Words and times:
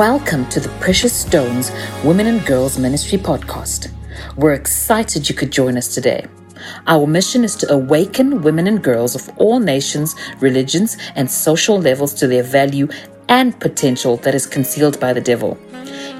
Welcome 0.00 0.48
to 0.48 0.60
the 0.60 0.70
Precious 0.80 1.14
Stones 1.14 1.70
Women 2.06 2.26
and 2.26 2.46
Girls 2.46 2.78
Ministry 2.78 3.18
podcast. 3.18 3.92
We're 4.34 4.54
excited 4.54 5.28
you 5.28 5.34
could 5.34 5.52
join 5.52 5.76
us 5.76 5.94
today. 5.94 6.26
Our 6.86 7.06
mission 7.06 7.44
is 7.44 7.54
to 7.56 7.70
awaken 7.70 8.40
women 8.40 8.66
and 8.66 8.82
girls 8.82 9.14
of 9.14 9.28
all 9.36 9.60
nations, 9.60 10.16
religions, 10.40 10.96
and 11.16 11.30
social 11.30 11.78
levels 11.78 12.14
to 12.14 12.26
their 12.26 12.42
value 12.42 12.88
and 13.28 13.60
potential 13.60 14.16
that 14.16 14.34
is 14.34 14.46
concealed 14.46 14.98
by 14.98 15.12
the 15.12 15.20
devil, 15.20 15.58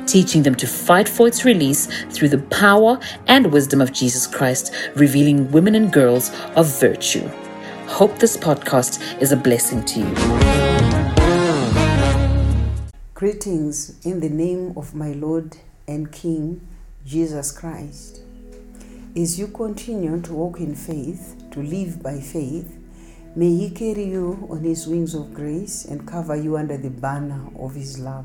teaching 0.04 0.42
them 0.42 0.56
to 0.56 0.66
fight 0.66 1.08
for 1.08 1.26
its 1.26 1.46
release 1.46 1.86
through 2.10 2.28
the 2.28 2.44
power 2.50 3.00
and 3.28 3.50
wisdom 3.50 3.80
of 3.80 3.94
Jesus 3.94 4.26
Christ, 4.26 4.74
revealing 4.94 5.50
women 5.52 5.74
and 5.74 5.90
girls 5.90 6.30
of 6.54 6.78
virtue. 6.78 7.26
Hope 7.86 8.18
this 8.18 8.36
podcast 8.36 9.22
is 9.22 9.32
a 9.32 9.38
blessing 9.38 9.82
to 9.86 10.00
you. 10.00 10.79
Greetings 13.20 14.00
in 14.06 14.20
the 14.20 14.30
name 14.30 14.72
of 14.78 14.94
my 14.94 15.12
Lord 15.12 15.54
and 15.86 16.10
King 16.10 16.66
Jesus 17.04 17.52
Christ. 17.52 18.22
As 19.14 19.38
you 19.38 19.48
continue 19.48 20.22
to 20.22 20.32
walk 20.32 20.58
in 20.58 20.74
faith, 20.74 21.36
to 21.50 21.60
live 21.60 22.02
by 22.02 22.18
faith, 22.18 22.78
may 23.36 23.54
He 23.54 23.68
carry 23.72 24.04
you 24.04 24.48
on 24.50 24.64
His 24.64 24.88
wings 24.88 25.14
of 25.14 25.34
grace 25.34 25.84
and 25.84 26.08
cover 26.08 26.34
you 26.34 26.56
under 26.56 26.78
the 26.78 26.88
banner 26.88 27.44
of 27.58 27.74
His 27.74 27.98
love. 27.98 28.24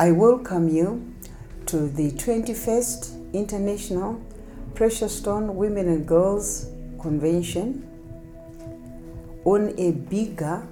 I 0.00 0.10
welcome 0.10 0.68
you 0.68 1.14
to 1.66 1.86
the 1.86 2.10
21st 2.10 3.34
International 3.34 4.20
Precious 4.74 5.16
Stone 5.16 5.54
Women 5.54 5.86
and 5.86 6.08
Girls 6.08 6.72
Convention 7.00 7.88
on 9.44 9.72
a 9.78 9.92
bigger 9.92 10.66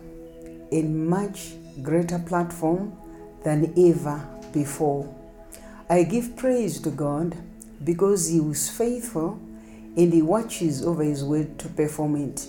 and 0.72 1.08
much 1.08 1.52
greater 1.80 2.18
platform 2.18 2.96
than 3.44 3.72
ever 3.78 4.26
before. 4.52 5.14
I 5.88 6.02
give 6.02 6.36
praise 6.36 6.80
to 6.80 6.90
God 6.90 7.36
because 7.84 8.28
He 8.28 8.40
was 8.40 8.68
faithful 8.68 9.38
and 9.96 10.12
He 10.12 10.22
watches 10.22 10.84
over 10.84 11.02
His 11.02 11.22
word 11.22 11.58
to 11.60 11.68
perform 11.68 12.16
it. 12.16 12.48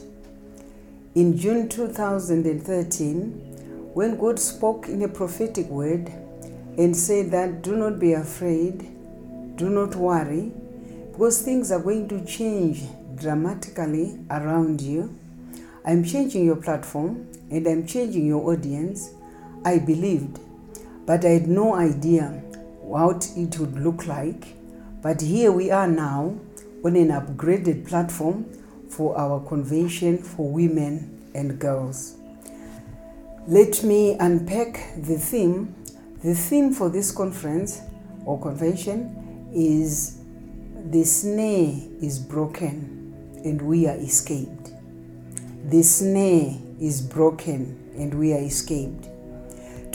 In 1.13 1.37
June 1.37 1.69
2013, 1.69 3.91
when 3.93 4.17
God 4.17 4.39
spoke 4.39 4.89
in 4.89 5.03
a 5.03 5.07
prophetic 5.07 5.67
word 5.67 6.11
and 6.77 6.95
said 6.95 7.31
that 7.31 7.61
do 7.61 7.75
not 7.75 7.99
be 7.99 8.13
afraid, 8.13 8.91
do 9.55 9.69
not 9.69 9.95
worry, 9.95 10.51
because 11.11 11.41
things 11.41 11.71
are 11.71 11.79
going 11.79 12.07
to 12.09 12.25
change 12.25 12.83
dramatically 13.15 14.19
around 14.29 14.81
you. 14.81 15.17
I'm 15.85 16.03
changing 16.03 16.45
your 16.45 16.57
platform 16.57 17.27
and 17.49 17.65
I'm 17.67 17.87
changing 17.87 18.25
your 18.25 18.51
audience. 18.51 19.11
I 19.63 19.79
believed 19.79 20.39
but 21.05 21.23
I 21.23 21.29
had 21.29 21.47
no 21.47 21.75
idea 21.75 22.41
what 22.81 23.29
it 23.35 23.59
would 23.59 23.79
look 23.79 24.07
like. 24.07 24.55
But 25.01 25.21
here 25.21 25.51
we 25.51 25.69
are 25.69 25.87
now 25.87 26.35
on 26.83 26.95
an 26.95 27.09
upgraded 27.09 27.87
platform 27.87 28.45
for 28.89 29.17
our 29.17 29.39
convention 29.41 30.17
for 30.17 30.49
women 30.49 31.29
and 31.35 31.59
girls. 31.59 32.15
Let 33.47 33.83
me 33.83 34.17
unpack 34.19 34.95
the 34.97 35.17
theme. 35.17 35.75
The 36.23 36.33
theme 36.33 36.73
for 36.73 36.89
this 36.89 37.11
conference 37.11 37.81
or 38.25 38.41
convention 38.41 39.51
is 39.53 40.21
the 40.89 41.03
snare 41.03 41.73
is 42.01 42.17
broken 42.17 43.13
and 43.43 43.61
we 43.61 43.87
are 43.87 43.97
escaped. 43.97 44.71
The 45.69 45.83
snare 45.83 46.55
is 46.79 47.01
broken 47.01 47.91
and 47.95 48.13
we 48.13 48.33
are 48.33 48.41
escaped 48.41 49.09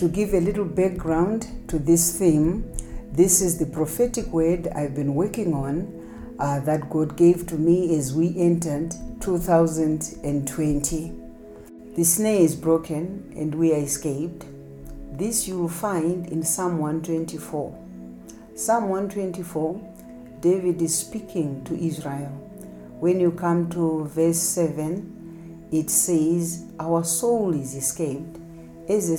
to 0.00 0.08
give 0.08 0.32
a 0.32 0.40
little 0.40 0.64
background 0.64 1.46
to 1.68 1.78
this 1.78 2.18
theme, 2.18 2.64
this 3.12 3.42
is 3.42 3.58
the 3.58 3.66
prophetic 3.66 4.24
word 4.28 4.66
I've 4.68 4.94
been 4.94 5.14
working 5.14 5.52
on 5.52 5.92
uh, 6.38 6.60
that 6.60 6.88
God 6.88 7.18
gave 7.18 7.46
to 7.48 7.56
me 7.56 7.94
as 7.98 8.14
we 8.14 8.34
entered 8.38 8.94
2020. 9.20 11.12
The 11.96 12.04
snare 12.04 12.40
is 12.40 12.56
broken 12.56 13.30
and 13.36 13.54
we 13.54 13.74
are 13.74 13.82
escaped. 13.82 14.46
This 15.18 15.46
you 15.46 15.58
will 15.58 15.68
find 15.68 16.26
in 16.28 16.42
Psalm 16.44 16.78
124. 16.78 17.78
Psalm 18.54 18.88
124, 18.88 20.38
David 20.40 20.80
is 20.80 20.96
speaking 20.96 21.62
to 21.64 21.76
Israel. 21.78 22.30
When 23.00 23.20
you 23.20 23.32
come 23.32 23.68
to 23.72 24.06
verse 24.06 24.40
7, 24.40 25.68
it 25.70 25.90
says, 25.90 26.64
Our 26.80 27.04
soul 27.04 27.52
is 27.52 27.74
escaped 27.74 28.38
as 28.88 29.10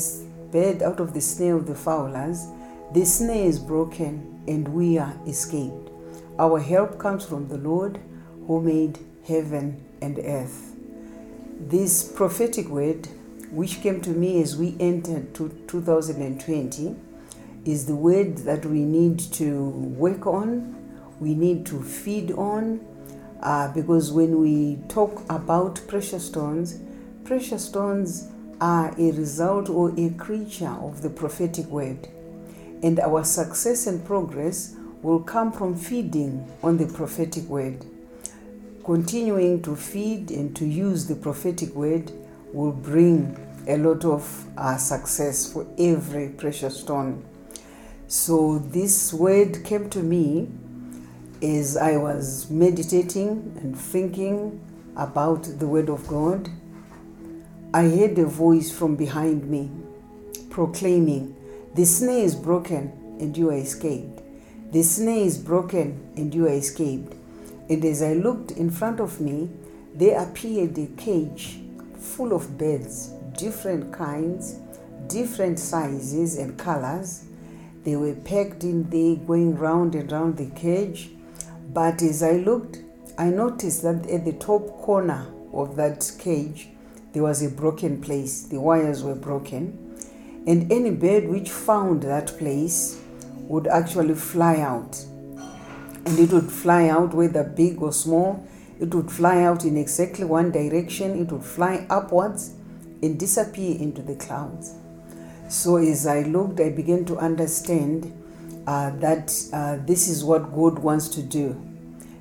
bird 0.52 0.82
out 0.82 1.00
of 1.00 1.14
the 1.14 1.22
snare 1.22 1.56
of 1.56 1.68
the 1.68 1.76
fowlers, 1.76 2.48
the 2.94 3.06
snare 3.06 3.46
is 3.46 3.60
broken 3.60 4.44
and 4.48 4.68
we 4.68 4.98
are 4.98 5.14
escaped. 5.28 5.90
Our 6.38 6.60
help 6.60 6.98
comes 6.98 7.26
from 7.26 7.48
the 7.48 7.58
Lord 7.58 8.00
who 8.48 8.62
made 8.62 9.00
heaven 9.28 9.84
and 10.02 10.20
earth. 10.20 10.76
This 11.60 12.04
prophetic 12.04 12.68
word, 12.68 13.08
which 13.52 13.82
came 13.82 14.02
to 14.02 14.10
me 14.10 14.42
as 14.42 14.58
we 14.58 14.76
entered 14.80 15.34
to 15.36 15.50
2020, 15.68 16.96
is 17.66 17.86
the 17.86 17.96
word 17.96 18.40
that 18.40 18.66
we 18.66 18.84
need 18.84 19.20
to 19.20 19.70
work 19.70 20.26
on, 20.26 20.76
we 21.20 21.36
need 21.36 21.66
to 21.68 21.84
feed 21.84 22.32
on, 22.32 22.80
uh, 23.42 23.72
because 23.74 24.12
when 24.12 24.40
we 24.40 24.80
talk 24.88 25.24
about 25.30 25.80
precious 25.88 26.26
stones, 26.26 26.80
precious 27.24 27.66
stones 27.66 28.31
are 28.62 28.94
a 28.98 29.12
result 29.12 29.70
or 29.70 29.92
a 29.98 30.12
creature 30.12 30.70
of 30.70 31.02
the 31.02 31.10
prophetic 31.10 31.66
word. 31.66 32.08
And 32.84 33.00
our 33.00 33.24
success 33.24 33.88
and 33.88 34.06
progress 34.06 34.76
will 35.02 35.20
come 35.20 35.52
from 35.52 35.76
feeding 35.76 36.50
on 36.62 36.78
the 36.78 36.86
prophetic 36.86 37.44
word. 37.46 37.84
Continuing 38.86 39.62
to 39.64 39.76
feed 39.76 40.32
and 40.32 40.56
to 40.56 40.66
use 40.66 41.08
the 41.08 41.16
prophetic 41.16 41.74
word 41.76 42.12
will 42.54 42.72
bring 42.72 43.36
a 43.68 43.78
lot 43.78 44.06
of 44.06 44.46
uh, 44.58 44.78
success 44.78 45.52
for 45.52 45.68
every 45.78 46.30
precious 46.30 46.80
stone. 46.80 47.24
So, 48.08 48.60
this 48.60 49.14
word 49.14 49.64
came 49.64 49.90
to 49.92 50.04
me 50.04 50.50
as 51.42 51.78
I 51.78 51.98
was 51.98 52.50
meditating 52.50 53.58
and 53.62 53.78
thinking 53.78 54.60
about 54.96 55.44
the 55.44 55.68
Word 55.68 55.90
of 55.90 56.06
God 56.08 56.50
I 57.74 57.84
heard 57.84 58.20
a 58.20 58.26
voice 58.26 58.70
from 58.70 58.98
behind 58.98 59.50
me 59.50 59.72
proclaiming, 60.50 61.36
The 61.74 61.86
snare 61.86 62.26
is 62.26 62.36
broken 62.36 62.92
and 63.20 63.36
you 63.38 63.50
are 63.50 63.58
escaped. 63.58 64.22
The 64.74 64.84
snare 64.84 65.26
is 65.26 65.38
broken 65.38 66.12
and 66.18 66.36
you 66.36 66.48
are 66.48 66.54
escaped. 66.54 67.16
And 67.70 67.86
as 67.86 68.02
I 68.02 68.14
looked 68.14 68.52
in 68.52 68.70
front 68.70 69.00
of 69.00 69.22
me, 69.22 69.50
there 69.96 70.22
appeared 70.22 70.78
a 70.78 70.88
cage 70.98 71.60
full 71.98 72.34
of 72.34 72.58
birds, 72.58 73.14
different 73.38 73.94
kinds, 73.94 74.60
different 75.08 75.58
sizes 75.58 76.38
and 76.38 76.58
colors. 76.58 77.24
They 77.86 77.96
were 77.96 78.16
packed 78.16 78.66
in 78.66 78.90
there, 78.90 79.16
going 79.16 79.56
round 79.56 79.96
and 79.96 80.12
round 80.12 80.36
the 80.36 80.50
cage. 80.60 81.12
But 81.74 82.02
as 82.02 82.22
I 82.22 82.34
looked, 82.34 82.80
I 83.18 83.30
noticed 83.30 83.84
that 83.84 84.10
at 84.10 84.26
the 84.26 84.34
top 84.34 84.82
corner 84.82 85.26
of 85.54 85.78
that 85.78 86.12
cage, 86.20 86.68
there 87.14 87.24
was 87.24 87.44
a 87.44 87.50
broken 87.50 88.02
place, 88.02 88.44
the 88.44 88.60
wires 88.60 89.04
were 89.04 89.16
broken, 89.16 89.78
and 90.48 90.72
any 90.72 90.92
bird 90.92 91.28
which 91.28 91.50
found 91.50 92.04
that 92.04 92.28
place 92.38 93.00
would 93.48 93.68
actually 93.68 94.16
fly 94.16 94.60
out. 94.60 95.04
And 96.06 96.18
it 96.18 96.32
would 96.32 96.52
fly 96.52 96.88
out, 96.88 97.14
whether 97.14 97.44
big 97.44 97.82
or 97.82 97.92
small, 97.94 98.48
it 98.80 98.94
would 98.96 99.12
fly 99.12 99.44
out 99.44 99.66
in 99.66 99.78
exactly 99.78 100.26
one 100.26 100.52
direction, 100.52 101.20
it 101.20 101.32
would 101.32 101.44
fly 101.44 101.86
upwards 101.90 102.56
and 103.04 103.20
disappear 103.20 103.78
into 103.80 104.02
the 104.02 104.16
clouds. 104.16 104.74
So, 105.50 105.76
as 105.76 106.08
I 106.08 106.22
looked, 106.22 106.60
I 106.60 106.70
began 106.70 107.06
to 107.06 107.18
understand 107.18 108.12
uh, 108.66 108.92
that 108.98 109.34
uh, 109.52 109.78
this 109.86 110.08
is 110.08 110.24
what 110.24 110.54
God 110.54 110.80
wants 110.80 111.10
to 111.10 111.22
do. 111.22 111.62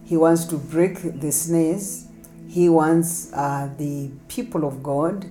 He 0.05 0.17
wants 0.17 0.45
to 0.47 0.57
break 0.57 1.21
the 1.21 1.31
snares 1.31 2.09
he 2.51 2.69
wants 2.69 3.33
uh, 3.33 3.71
the 3.79 4.11
people 4.27 4.67
of 4.67 4.83
God, 4.83 5.31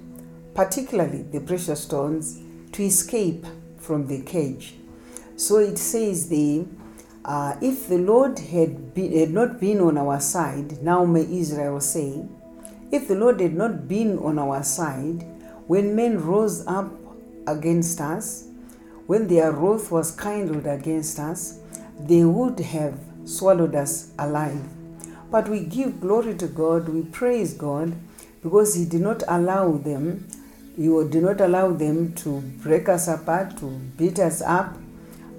particularly 0.55 1.23
the 1.23 1.41
precious 1.41 1.83
stones, 1.83 2.39
to 2.71 2.81
escape 2.81 3.45
from 3.77 4.07
the 4.07 4.21
cage. 4.21 4.75
So 5.35 5.57
it 5.57 5.77
says 5.77 6.29
the 6.29 6.65
uh, 7.25 7.57
if 7.61 7.89
the 7.89 7.97
Lord 7.97 8.39
had, 8.39 8.93
had 8.95 9.31
not 9.31 9.59
been 9.59 9.81
on 9.81 9.97
our 9.97 10.21
side, 10.21 10.81
now 10.81 11.03
may 11.03 11.27
Israel 11.29 11.81
say, 11.81 12.23
if 12.89 13.09
the 13.09 13.15
Lord 13.15 13.41
had 13.41 13.53
not 13.53 13.89
been 13.89 14.17
on 14.19 14.39
our 14.39 14.63
side, 14.63 15.23
when 15.67 15.97
men 15.97 16.23
rose 16.23 16.65
up 16.67 16.89
against 17.47 17.99
us, 17.99 18.47
when 19.07 19.27
their 19.27 19.51
wrath 19.51 19.91
was 19.91 20.15
kindled 20.15 20.65
against 20.65 21.19
us, 21.19 21.59
they 21.99 22.23
would 22.23 22.59
have 22.61 22.97
swallowed 23.25 23.75
us 23.75 24.11
alive. 24.17 24.78
But 25.31 25.47
we 25.47 25.61
give 25.61 26.01
glory 26.01 26.35
to 26.35 26.47
God, 26.47 26.89
we 26.89 27.03
praise 27.03 27.53
God 27.53 27.95
because 28.41 28.75
He 28.75 28.85
did 28.85 29.01
not 29.01 29.23
allow 29.27 29.77
them 29.77 30.27
You 30.79 31.05
do 31.09 31.19
not 31.19 31.41
allow 31.41 31.73
them 31.73 32.13
to 32.23 32.39
break 32.63 32.87
us 32.87 33.09
apart, 33.09 33.57
to 33.57 33.65
beat 33.97 34.17
us 34.17 34.41
up, 34.41 34.77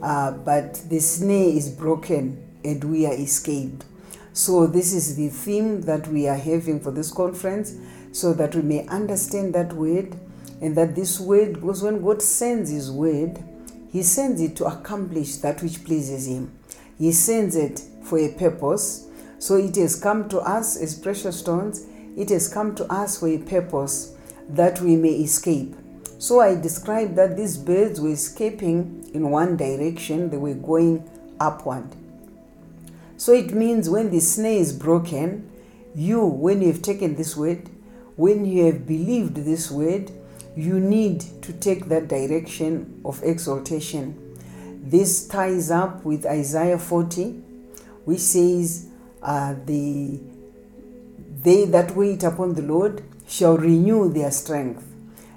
uh, 0.03 0.33
but 0.33 0.75
the 0.91 1.01
snare 1.01 1.49
is 1.49 1.71
broken 1.71 2.47
and 2.63 2.85
we 2.85 3.07
are 3.07 3.15
escaped. 3.15 3.87
So, 4.35 4.67
this 4.67 4.93
is 4.93 5.17
the 5.17 5.31
theme 5.31 5.81
that 5.83 6.07
we 6.09 6.29
are 6.29 6.37
having 6.37 6.79
for 6.79 6.91
this 6.91 7.11
conference 7.11 7.75
so 8.13 8.35
that 8.35 8.55
we 8.55 8.61
may 8.61 8.87
understand 8.89 9.55
that 9.55 9.73
word 9.73 10.15
and 10.61 10.77
that 10.77 10.95
this 10.95 11.19
word, 11.19 11.55
because 11.55 11.83
when 11.83 12.03
God 12.03 12.21
sends 12.21 12.69
His 12.69 12.91
word, 12.91 13.43
He 13.91 14.03
sends 14.03 14.43
it 14.43 14.57
to 14.57 14.67
accomplish 14.67 15.37
that 15.37 15.63
which 15.63 15.83
pleases 15.87 16.27
Him. 16.27 16.53
He 16.99 17.13
sends 17.13 17.57
it 17.57 17.81
for 18.03 18.19
a 18.19 18.29
purpose. 18.29 19.07
So, 19.41 19.57
it 19.57 19.75
has 19.75 19.97
come 19.99 20.29
to 20.29 20.39
us 20.39 20.77
as 20.77 20.95
precious 20.95 21.41
stones, 21.41 21.87
it 22.17 22.29
has 22.29 22.47
come 22.47 22.77
to 22.77 22.85
us 22.93 23.19
for 23.19 23.27
a 23.27 23.39
purpose 23.39 24.15
that 24.49 24.81
we 24.81 24.95
may 24.95 25.15
escape. 25.15 25.75
So, 26.19 26.41
I 26.41 26.55
described 26.55 27.17
that 27.17 27.37
these 27.37 27.57
birds 27.57 28.01
were 28.01 28.13
escaping 28.13 29.11
in 29.13 29.31
one 29.31 29.57
direction, 29.57 30.31
they 30.31 30.37
were 30.37 30.55
going 30.55 31.03
upward. 31.41 31.97
So 33.21 33.35
it 33.35 33.53
means 33.53 33.91
when 33.91 34.11
the 34.11 34.21
snare 34.21 34.61
is 34.61 34.73
broken, 34.73 35.51
you, 35.95 36.25
when 36.25 36.63
you 36.63 36.69
have 36.69 36.81
taken 36.81 37.17
this 37.17 37.37
word, 37.37 37.69
when 38.17 38.47
you 38.47 38.65
have 38.65 38.87
believed 38.87 39.37
this 39.37 39.71
word, 39.71 40.11
you 40.57 40.81
need 40.81 41.21
to 41.43 41.53
take 41.53 41.87
that 41.91 42.09
direction 42.09 43.01
of 43.05 43.23
exaltation. 43.23 44.17
This 44.83 45.27
ties 45.29 45.71
up 45.71 46.03
with 46.03 46.25
Isaiah 46.25 46.79
40, 46.79 47.33
which 48.05 48.21
says, 48.21 48.89
uh, 49.23 49.55
the, 49.67 50.21
They 51.43 51.65
that 51.67 51.97
wait 51.97 52.23
upon 52.23 52.55
the 52.55 52.63
Lord 52.63 53.03
shall 53.27 53.57
renew 53.57 54.13
their 54.13 54.31
strength. 54.31 54.87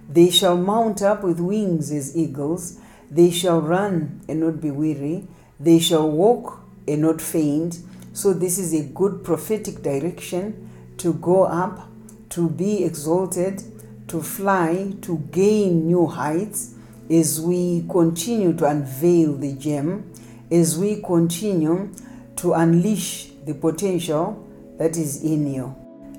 They 0.10 0.30
shall 0.30 0.58
mount 0.58 1.02
up 1.02 1.24
with 1.24 1.40
wings 1.40 1.92
as 1.92 2.16
eagles. 2.16 2.80
They 3.10 3.32
shall 3.32 3.62
run 3.62 4.22
and 4.28 4.42
not 4.42 4.62
be 4.62 4.72
weary. 4.72 5.28
They 5.60 5.80
shall 5.80 6.10
walk 6.10 6.60
and 6.88 7.02
not 7.02 7.22
faint. 7.22 7.80
So, 8.14 8.34
this 8.34 8.58
is 8.58 8.74
a 8.74 8.84
good 8.84 9.24
prophetic 9.24 9.82
direction 9.82 10.70
to 10.98 11.14
go 11.14 11.44
up, 11.44 11.90
to 12.30 12.50
be 12.50 12.84
exalted, 12.84 13.64
to 14.08 14.22
fly, 14.22 14.94
to 15.02 15.18
gain 15.32 15.88
new 15.88 16.06
heights 16.08 16.76
as 17.10 17.42
we 17.42 17.86
continue 17.90 18.54
to 18.54 18.66
unveil 18.66 19.36
the 19.38 19.54
gem, 19.54 20.12
as 20.52 20.78
we 20.78 21.02
continue 21.02 21.92
to 22.36 22.54
unleash 22.54 23.33
the 23.46 23.54
potential 23.54 24.48
that 24.78 24.98
is 24.98 25.24
in 25.24 25.54
you. 25.54 25.76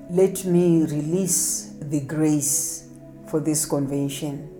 Let 0.09 0.45
me 0.45 0.83
release 0.83 1.73
the 1.79 2.01
grace 2.01 2.87
for 3.27 3.39
this 3.39 3.65
convention. 3.65 4.51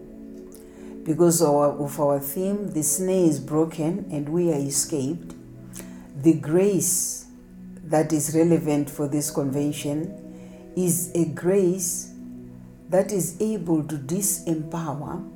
Because 1.05 1.41
of 1.41 1.99
our, 1.99 2.19
theme, 2.19 2.71
the 2.71 2.81
snare 2.81 3.25
is 3.25 3.39
broken 3.39 4.07
and 4.11 4.27
we 4.27 4.51
are 4.51 4.57
escaped 4.57 5.35
the 6.25 6.33
grace 6.33 7.27
that 7.83 8.11
is 8.11 8.35
relevant 8.35 8.89
for 8.89 9.07
this 9.07 9.29
convention 9.29 10.73
is 10.75 11.11
a 11.13 11.25
grace 11.25 12.13
that 12.89 13.11
is 13.11 13.39
able 13.39 13.83
to 13.83 13.95
disempower 13.95 15.29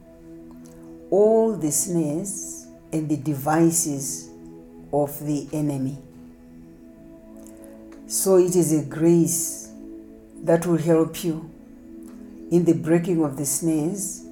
all 1.12 1.56
the 1.56 1.72
snares 1.72 2.66
and 2.92 3.08
the 3.08 3.18
devices 3.18 4.30
of 4.92 5.24
the 5.26 5.48
enemy. 5.54 5.98
So 8.10 8.38
it 8.38 8.56
is 8.56 8.74
a 8.74 8.84
grace 8.84 9.70
that 10.42 10.66
will 10.66 10.80
help 10.80 11.24
you 11.24 11.48
in 12.50 12.66
the 12.66 12.74
breaking 12.74 13.24
of 13.24 13.38
the 13.38 13.46
snares. 13.46 14.26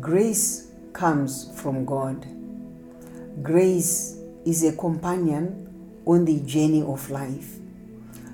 Grace 0.00 0.68
comes 0.94 1.52
from 1.60 1.84
God. 1.84 2.26
Grace 3.42 4.16
is 4.46 4.64
a 4.64 4.74
companion 4.74 6.00
on 6.06 6.24
the 6.24 6.40
journey 6.40 6.80
of 6.80 7.10
life. 7.10 7.56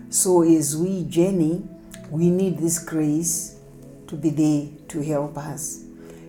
So, 0.08 0.42
as 0.42 0.76
we 0.76 1.02
journey, 1.02 1.66
we 2.08 2.30
need 2.30 2.58
this 2.58 2.78
grace 2.78 3.58
to 4.06 4.14
be 4.14 4.30
there 4.30 4.68
to 4.86 5.02
help 5.02 5.36
us. 5.36 5.82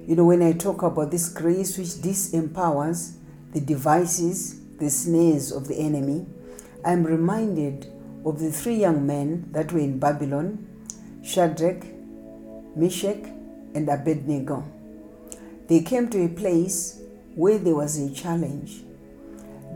You 0.08 0.16
know, 0.16 0.26
when 0.26 0.42
I 0.42 0.54
talk 0.54 0.82
about 0.82 1.12
this 1.12 1.30
grace 1.30 1.78
which 1.78 1.90
disempowers 1.90 3.18
the 3.54 3.62
devices, 3.62 4.60
the 4.80 4.90
snares 4.90 5.52
of 5.52 5.68
the 5.68 5.76
enemy, 5.76 6.26
I'm 6.84 7.04
reminded 7.04 7.92
of 8.26 8.40
the 8.40 8.52
three 8.52 8.76
young 8.76 9.06
men 9.06 9.50
that 9.52 9.72
were 9.72 9.80
in 9.80 10.00
Babylon 10.00 10.68
Shadrach, 11.24 11.86
Meshach, 12.76 13.24
and 13.74 13.90
Abednego. 13.90 14.64
They 15.68 15.82
came 15.82 16.10
to 16.10 16.26
a 16.26 16.30
place 16.30 17.02
where 17.36 17.58
there 17.58 17.76
was 17.76 17.98
a 17.98 18.14
challenge 18.14 18.86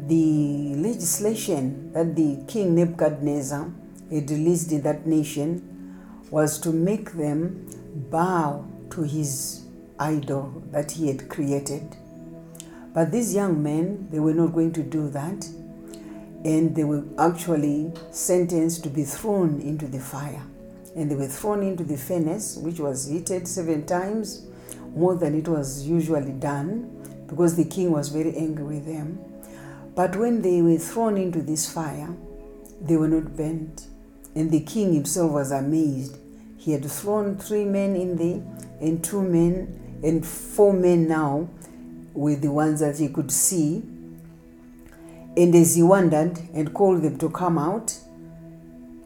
the 0.07 0.75
legislation 0.75 1.91
that 1.93 2.15
the 2.15 2.39
king 2.47 2.75
Nebuchadnezzar 2.75 3.69
had 4.11 4.29
released 4.31 4.71
in 4.71 4.81
that 4.81 5.05
nation 5.05 5.95
was 6.31 6.59
to 6.59 6.71
make 6.71 7.13
them 7.13 7.67
bow 8.09 8.65
to 8.91 9.01
his 9.01 9.65
idol 9.99 10.63
that 10.71 10.91
he 10.91 11.07
had 11.07 11.27
created. 11.29 11.97
But 12.93 13.11
these 13.11 13.33
young 13.33 13.61
men, 13.61 14.07
they 14.11 14.19
were 14.19 14.33
not 14.33 14.53
going 14.53 14.71
to 14.73 14.83
do 14.83 15.09
that, 15.09 15.47
and 16.45 16.75
they 16.75 16.83
were 16.83 17.03
actually 17.17 17.91
sentenced 18.11 18.83
to 18.83 18.89
be 18.89 19.03
thrown 19.03 19.59
into 19.61 19.87
the 19.87 19.99
fire. 19.99 20.41
And 20.95 21.09
they 21.09 21.15
were 21.15 21.27
thrown 21.27 21.63
into 21.63 21.83
the 21.83 21.97
furnace, 21.97 22.57
which 22.57 22.79
was 22.79 23.07
heated 23.07 23.47
seven 23.47 23.85
times 23.85 24.45
more 24.95 25.15
than 25.15 25.35
it 25.35 25.47
was 25.47 25.85
usually 25.85 26.31
done, 26.31 26.95
because 27.27 27.55
the 27.55 27.65
king 27.65 27.91
was 27.91 28.09
very 28.09 28.35
angry 28.35 28.63
with 28.63 28.85
them. 28.85 29.19
But 29.95 30.15
when 30.15 30.41
they 30.41 30.61
were 30.61 30.77
thrown 30.77 31.17
into 31.17 31.41
this 31.41 31.71
fire, 31.71 32.09
they 32.81 32.95
were 32.95 33.07
not 33.07 33.35
burnt. 33.35 33.87
And 34.35 34.49
the 34.49 34.61
king 34.61 34.93
himself 34.93 35.31
was 35.31 35.51
amazed. 35.51 36.17
He 36.57 36.71
had 36.71 36.89
thrown 36.89 37.37
three 37.37 37.65
men 37.65 37.95
in 37.95 38.15
there, 38.15 38.41
and 38.79 39.03
two 39.03 39.21
men, 39.21 39.99
and 40.03 40.25
four 40.25 40.73
men 40.73 41.07
now 41.07 41.49
were 42.13 42.35
the 42.35 42.51
ones 42.51 42.79
that 42.79 42.97
he 42.97 43.09
could 43.09 43.31
see. 43.31 43.83
And 45.37 45.55
as 45.55 45.75
he 45.75 45.83
wondered 45.83 46.39
and 46.53 46.73
called 46.73 47.03
them 47.03 47.17
to 47.19 47.29
come 47.29 47.57
out, 47.57 47.97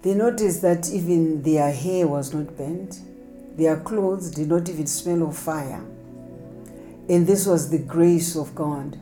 they 0.01 0.13
noticed 0.13 0.62
that 0.63 0.89
even 0.89 1.42
their 1.44 1.72
hair 1.72 2.08
was 2.08 2.34
not 2.34 2.58
burnt, 2.58 3.00
their 3.56 3.77
clothes 3.80 4.32
did 4.32 4.50
not 4.50 4.68
even 4.68 4.88
smell 4.88 5.30
of 5.30 5.38
fire. 5.38 5.82
And 7.10 7.27
this 7.27 7.46
was 7.46 7.70
the 7.70 7.80
grace 7.80 8.36
of 8.36 8.53
God. 8.56 8.98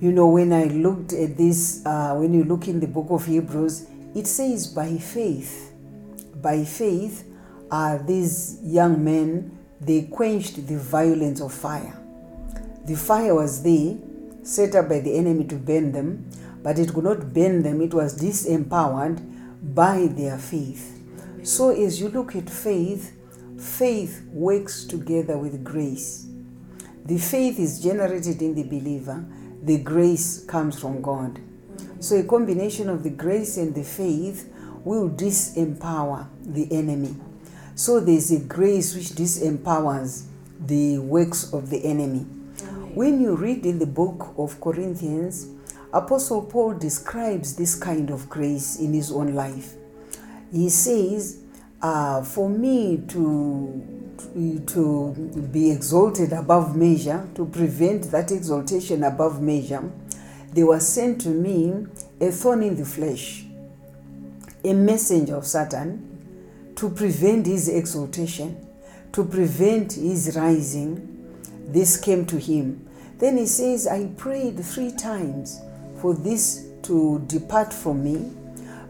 You 0.00 0.12
know, 0.12 0.28
when 0.28 0.52
I 0.52 0.64
looked 0.64 1.12
at 1.12 1.36
this, 1.36 1.84
uh, 1.86 2.14
when 2.14 2.34
you 2.34 2.44
look 2.44 2.68
in 2.68 2.80
the 2.80 2.86
book 2.86 3.06
of 3.10 3.24
Hebrews, 3.24 3.86
it 4.14 4.26
says, 4.26 4.66
by 4.66 4.96
faith, 4.98 5.72
by 6.42 6.64
faith, 6.64 7.24
uh, 7.70 7.98
these 7.98 8.58
young 8.62 9.02
men, 9.02 9.58
they 9.80 10.02
quenched 10.02 10.66
the 10.66 10.78
violence 10.78 11.40
of 11.40 11.52
fire. 11.52 11.96
The 12.84 12.94
fire 12.94 13.34
was 13.34 13.62
there, 13.62 13.96
set 14.46 14.76
up 14.76 14.88
by 14.88 15.00
the 15.00 15.16
enemy 15.16 15.44
to 15.44 15.56
burn 15.56 15.90
them, 15.92 16.30
but 16.62 16.78
it 16.78 16.94
could 16.94 17.04
not 17.04 17.34
burn 17.34 17.62
them, 17.62 17.80
it 17.80 17.92
was 17.92 18.20
disempowered 18.20 19.20
by 19.74 20.06
their 20.06 20.38
faith. 20.38 21.02
So, 21.42 21.70
as 21.70 22.00
you 22.00 22.08
look 22.08 22.36
at 22.36 22.48
faith, 22.48 23.16
faith 23.58 24.22
works 24.28 24.84
together 24.84 25.36
with 25.36 25.64
grace. 25.64 26.26
The 27.04 27.18
faith 27.18 27.58
is 27.58 27.82
generated 27.82 28.40
in 28.40 28.54
the 28.54 28.62
believer, 28.64 29.24
the 29.62 29.78
grace 29.78 30.44
comes 30.44 30.78
from 30.78 31.02
God. 31.02 31.40
So, 31.98 32.16
a 32.16 32.24
combination 32.24 32.88
of 32.88 33.02
the 33.02 33.10
grace 33.10 33.56
and 33.56 33.74
the 33.74 33.84
faith 33.84 34.52
will 34.84 35.10
disempower 35.10 36.28
the 36.44 36.72
enemy. 36.72 37.16
So, 37.74 37.98
there's 37.98 38.30
a 38.30 38.40
grace 38.40 38.94
which 38.94 39.10
disempowers 39.10 40.26
the 40.64 40.98
works 40.98 41.52
of 41.52 41.70
the 41.70 41.84
enemy. 41.84 42.26
When 42.96 43.20
you 43.20 43.36
read 43.36 43.66
in 43.66 43.78
the 43.78 43.84
book 43.84 44.32
of 44.38 44.58
Corinthians, 44.58 45.48
Apostle 45.92 46.40
Paul 46.40 46.78
describes 46.78 47.54
this 47.54 47.74
kind 47.74 48.08
of 48.08 48.26
grace 48.30 48.80
in 48.80 48.94
his 48.94 49.12
own 49.12 49.34
life. 49.34 49.74
He 50.50 50.70
says, 50.70 51.42
uh, 51.82 52.22
For 52.22 52.48
me 52.48 53.04
to 53.08 54.14
to 54.68 55.12
be 55.52 55.70
exalted 55.70 56.32
above 56.32 56.74
measure, 56.74 57.28
to 57.34 57.44
prevent 57.44 58.10
that 58.12 58.32
exaltation 58.32 59.04
above 59.04 59.42
measure, 59.42 59.92
they 60.54 60.64
were 60.64 60.80
sent 60.80 61.20
to 61.20 61.28
me 61.28 61.86
a 62.18 62.30
thorn 62.30 62.62
in 62.62 62.76
the 62.76 62.86
flesh, 62.86 63.44
a 64.64 64.72
messenger 64.72 65.36
of 65.36 65.46
Satan, 65.46 66.72
to 66.76 66.88
prevent 66.88 67.44
his 67.44 67.68
exaltation, 67.68 68.56
to 69.12 69.22
prevent 69.22 69.92
his 69.92 70.34
rising. 70.34 71.12
This 71.68 71.98
came 71.98 72.24
to 72.24 72.38
him. 72.38 72.85
Then 73.18 73.38
he 73.38 73.46
says, 73.46 73.86
I 73.86 74.06
prayed 74.16 74.62
three 74.64 74.92
times 74.92 75.60
for 76.00 76.14
this 76.14 76.66
to 76.82 77.24
depart 77.26 77.72
from 77.72 78.04
me. 78.04 78.32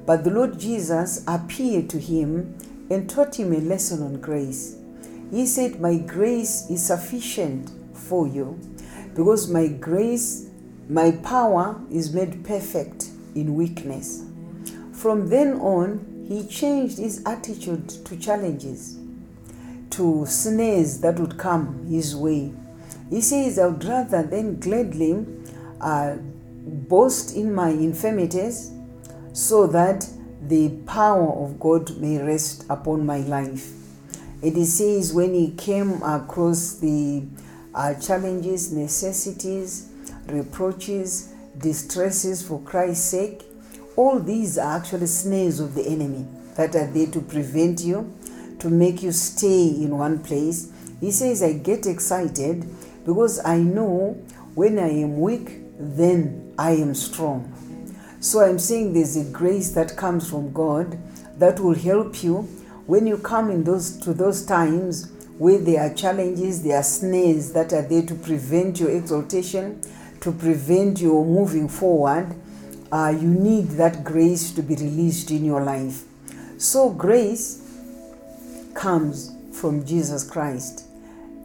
But 0.05 0.25
the 0.25 0.31
Lord 0.31 0.59
Jesus 0.59 1.25
appeared 1.27 1.91
to 1.91 1.99
him 1.99 2.57
and 2.91 3.09
taught 3.09 3.39
him 3.39 3.53
a 3.53 3.59
lesson 3.59 4.03
on 4.03 4.21
grace 4.21 4.77
He 5.31 5.47
said, 5.47 5.81
My 5.81 5.97
grace 5.97 6.69
is 6.71 6.87
sufficient 6.87 7.71
for 7.95 8.29
you 8.29 8.59
because 9.15 9.49
my 9.49 9.67
grace, 9.67 10.49
my 10.89 11.11
power 11.23 11.81
is 11.91 12.13
made 12.13 12.45
perfect 12.45 13.09
in 13.35 13.55
weakness. 13.55 14.25
From 14.93 15.29
then 15.29 15.55
on, 15.55 16.27
he 16.29 16.47
changed 16.47 16.99
his 16.99 17.23
attitude 17.27 17.89
to 17.89 18.17
challenges, 18.17 18.99
to 19.91 20.27
snares 20.27 21.01
that 21.01 21.19
would 21.19 21.39
come 21.39 21.87
his 21.87 22.15
way. 22.15 22.53
He 23.11 23.21
says, 23.21 23.59
I 23.59 23.67
would 23.67 23.85
rather 23.85 24.23
then 24.23 24.59
gladly 24.59 25.25
uh, 25.81 26.17
boast 26.17 27.37
in 27.37 27.55
my 27.55 27.71
infirmities 27.71 28.73
so 29.33 29.67
that 29.69 30.09
the 30.43 30.71
power 30.87 31.33
of 31.45 31.59
God 31.61 31.99
may 31.99 32.19
rest 32.19 32.65
upon 32.69 33.07
my 33.07 33.19
life. 33.19 33.73
And 34.43 34.57
he 34.57 34.65
says, 34.65 35.13
when 35.13 35.35
he 35.35 35.53
came 35.53 36.03
across 36.03 36.75
the 36.75 37.25
uh, 37.75 37.95
challenges, 37.95 38.73
necessities, 38.73 39.91
reproaches, 40.27 41.33
distresses 41.59 42.43
for 42.47 42.61
Christ's 42.61 43.05
sake, 43.05 43.43
all 43.97 44.19
these 44.19 44.59
are 44.59 44.77
actually 44.77 45.07
snares 45.07 45.59
of 45.59 45.75
the 45.75 45.87
enemy 45.87 46.27
that 46.57 46.75
are 46.75 46.87
there 46.87 47.07
to 47.09 47.21
prevent 47.21 47.83
you, 47.83 48.13
to 48.59 48.69
make 48.69 49.03
you 49.03 49.13
stay 49.13 49.69
in 49.69 49.97
one 49.97 50.19
place. 50.19 50.73
He 51.01 51.11
says, 51.11 51.43
I 51.43 51.55
get 51.55 51.87
excited 51.87 52.67
because 53.07 53.43
I 53.45 53.59
know 53.59 54.21
when 54.55 54.79
I 54.79 54.89
am 54.89 55.21
weak, 55.21 55.61
then 55.79 56.53
I 56.59 56.73
am 56.73 56.95
strong. 56.95 57.53
So 58.21 58.41
I'm 58.41 58.59
saying 58.59 58.93
there's 58.93 59.17
a 59.17 59.25
grace 59.31 59.71
that 59.73 59.97
comes 59.97 60.29
from 60.29 60.53
God 60.53 60.99
that 61.39 61.61
will 61.61 61.75
help 61.75 62.25
you 62.25 62.43
when 62.87 63.07
you 63.07 63.19
come 63.19 63.51
in 63.51 63.65
those 63.65 63.97
to 63.99 64.13
those 64.13 64.45
times 64.45 65.13
where 65.39 65.59
there 65.59 65.83
are 65.83 65.95
challenges, 65.95 66.63
there 66.63 66.79
are 66.79 66.83
snares 66.83 67.53
that 67.53 67.73
are 67.73 67.83
there 67.83 68.03
to 68.03 68.15
prevent 68.15 68.81
your 68.81 68.91
exaltation, 68.91 69.81
to 70.21 70.33
prevent 70.33 71.01
your 71.01 71.25
moving 71.25 71.69
forward. 71.69 72.35
Uh, 72.91 73.15
you 73.17 73.29
need 73.29 73.69
that 73.73 74.03
grace 74.03 74.51
to 74.53 74.63
be 74.63 74.75
released 74.77 75.31
in 75.31 75.45
your 75.45 75.63
life. 75.63 76.05
So 76.59 76.91
grace 76.91 77.63
comes 78.75 79.33
from 79.53 79.85
Jesus 79.85 80.29
Christ. 80.29 80.86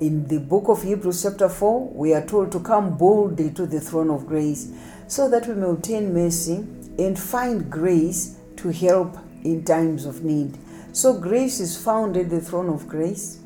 In 0.01 0.27
the 0.27 0.39
book 0.39 0.67
of 0.67 0.81
Hebrews, 0.81 1.22
chapter 1.22 1.48
4, 1.48 1.89
we 1.89 2.12
are 2.15 2.25
told 2.25 2.51
to 2.53 2.60
come 2.60 2.98
boldly 2.98 3.51
to 3.51 3.67
the 3.67 3.79
throne 3.79 4.10
of 4.10 4.25
grace 4.25 4.72
so 5.08 5.29
that 5.29 5.48
we 5.48 5.53
may 5.53 5.67
obtain 5.67 6.12
mercy 6.12 6.65
and 6.98 7.20
find 7.20 7.70
grace 7.70 8.36
to 8.55 8.70
help 8.70 9.15
in 9.43 9.63
times 9.63 10.08
of 10.08 10.24
need. 10.24 10.58
So, 10.91 11.20
grace 11.20 11.60
is 11.60 11.77
found 11.77 12.17
at 12.17 12.31
the 12.31 12.41
throne 12.41 12.70
of 12.70 12.88
grace. 12.88 13.41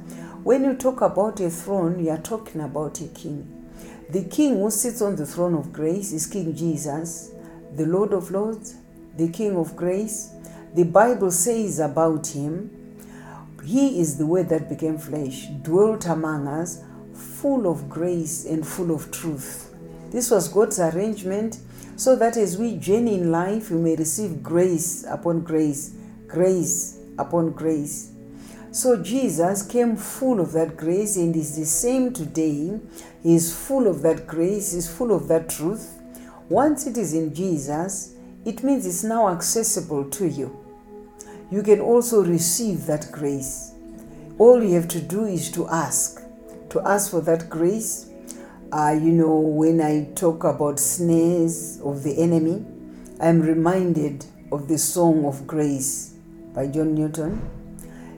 When 0.46 0.64
you 0.64 0.76
talk 0.76 1.02
about 1.02 1.42
a 1.42 1.50
throne, 1.50 2.02
you 2.02 2.12
are 2.12 2.22
talking 2.22 2.62
about 2.62 3.02
a 3.02 3.08
king. 3.10 3.68
The 4.12 4.24
king 4.24 4.54
who 4.54 4.72
sits 4.72 5.02
on 5.02 5.18
the 5.18 5.26
throne 5.26 5.56
of 5.56 5.74
grace 5.74 6.14
is 6.14 6.26
King 6.26 6.56
Jesus, 6.56 7.32
the 7.76 7.86
Lord 7.86 8.14
of 8.14 8.32
Lords, 8.32 8.76
the 9.18 9.28
King 9.28 9.58
of 9.58 9.76
grace. 9.76 10.30
The 10.74 10.84
Bible 10.84 11.32
says 11.32 11.80
about 11.80 12.28
him, 12.28 12.85
He 13.66 14.00
is 14.00 14.18
the 14.18 14.28
word 14.28 14.50
that 14.50 14.70
became 14.70 14.98
flesh, 14.98 15.48
dwelt 15.64 16.06
among 16.06 16.48
us, 16.48 16.84
full 17.14 17.68
of 17.68 17.90
grace 17.90 18.46
and 18.46 18.66
full 18.66 18.92
of 18.92 19.10
truth. 19.12 19.74
This 20.12 20.30
was 20.30 20.48
God's 20.48 20.80
arrangement 20.80 21.60
so 21.96 22.16
that 22.16 22.38
as 22.38 22.58
we 22.58 22.78
journey 22.78 23.16
in 23.16 23.32
life, 23.32 23.72
we 23.72 23.78
may 23.78 23.96
receive 23.96 24.44
grace 24.44 25.04
upon 25.08 25.42
grace, 25.42 25.96
grace 26.28 27.00
upon 27.18 27.52
grace. 27.52 28.12
So 28.72 29.02
Jesus 29.02 29.66
came 29.66 29.96
full 29.96 30.42
of 30.42 30.52
that 30.52 30.76
grace 30.76 31.16
and 31.16 31.36
is 31.36 31.56
the 31.56 31.66
same 31.66 32.12
today. 32.12 32.80
He 33.24 33.36
is 33.36 33.56
full 33.56 33.88
of 33.88 34.02
that 34.02 34.28
grace, 34.28 34.74
is 34.74 34.94
full 34.94 35.16
of 35.16 35.28
that 35.30 35.50
truth. 35.50 35.98
Once 36.50 36.86
it 36.86 36.98
is 36.98 37.14
in 37.14 37.34
Jesus, 37.34 38.16
it 38.44 38.64
means 38.64 38.86
it's 38.86 39.04
now 39.04 39.30
accessible 39.30 40.10
to 40.12 40.28
you. 40.28 40.65
You 41.52 41.64
can 41.64 41.80
also 41.80 42.24
receive 42.24 42.86
that 42.88 43.12
grace. 43.12 43.74
All 44.38 44.64
you 44.64 44.74
have 44.76 44.88
to 44.90 45.02
do 45.02 45.26
is 45.26 45.52
to 45.52 45.68
ask, 45.70 46.22
to 46.70 46.82
ask 46.82 47.12
for 47.12 47.22
that 47.22 47.50
grace 47.50 48.10
uh, 48.72 48.92
you 48.92 49.12
know, 49.12 49.40
when 49.40 49.80
I 49.80 50.12
talk 50.16 50.44
about 50.44 50.80
snares 50.80 51.80
of 51.82 52.04
the 52.04 52.22
enemy, 52.22 52.66
I'm 53.22 53.42
reminded 53.42 54.26
of 54.52 54.68
the 54.68 54.78
Song 54.78 55.24
of 55.24 55.48
Grace 55.48 56.16
by 56.54 56.68
John 56.68 56.94
Newton. 56.94 57.42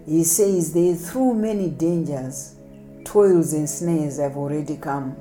He 0.07 0.23
says, 0.23 0.73
They 0.73 0.95
through 0.95 1.35
many 1.35 1.69
dangers, 1.69 2.55
toils, 3.03 3.53
and 3.53 3.69
snares 3.69 4.17
have 4.17 4.35
already 4.35 4.77
come. 4.77 5.15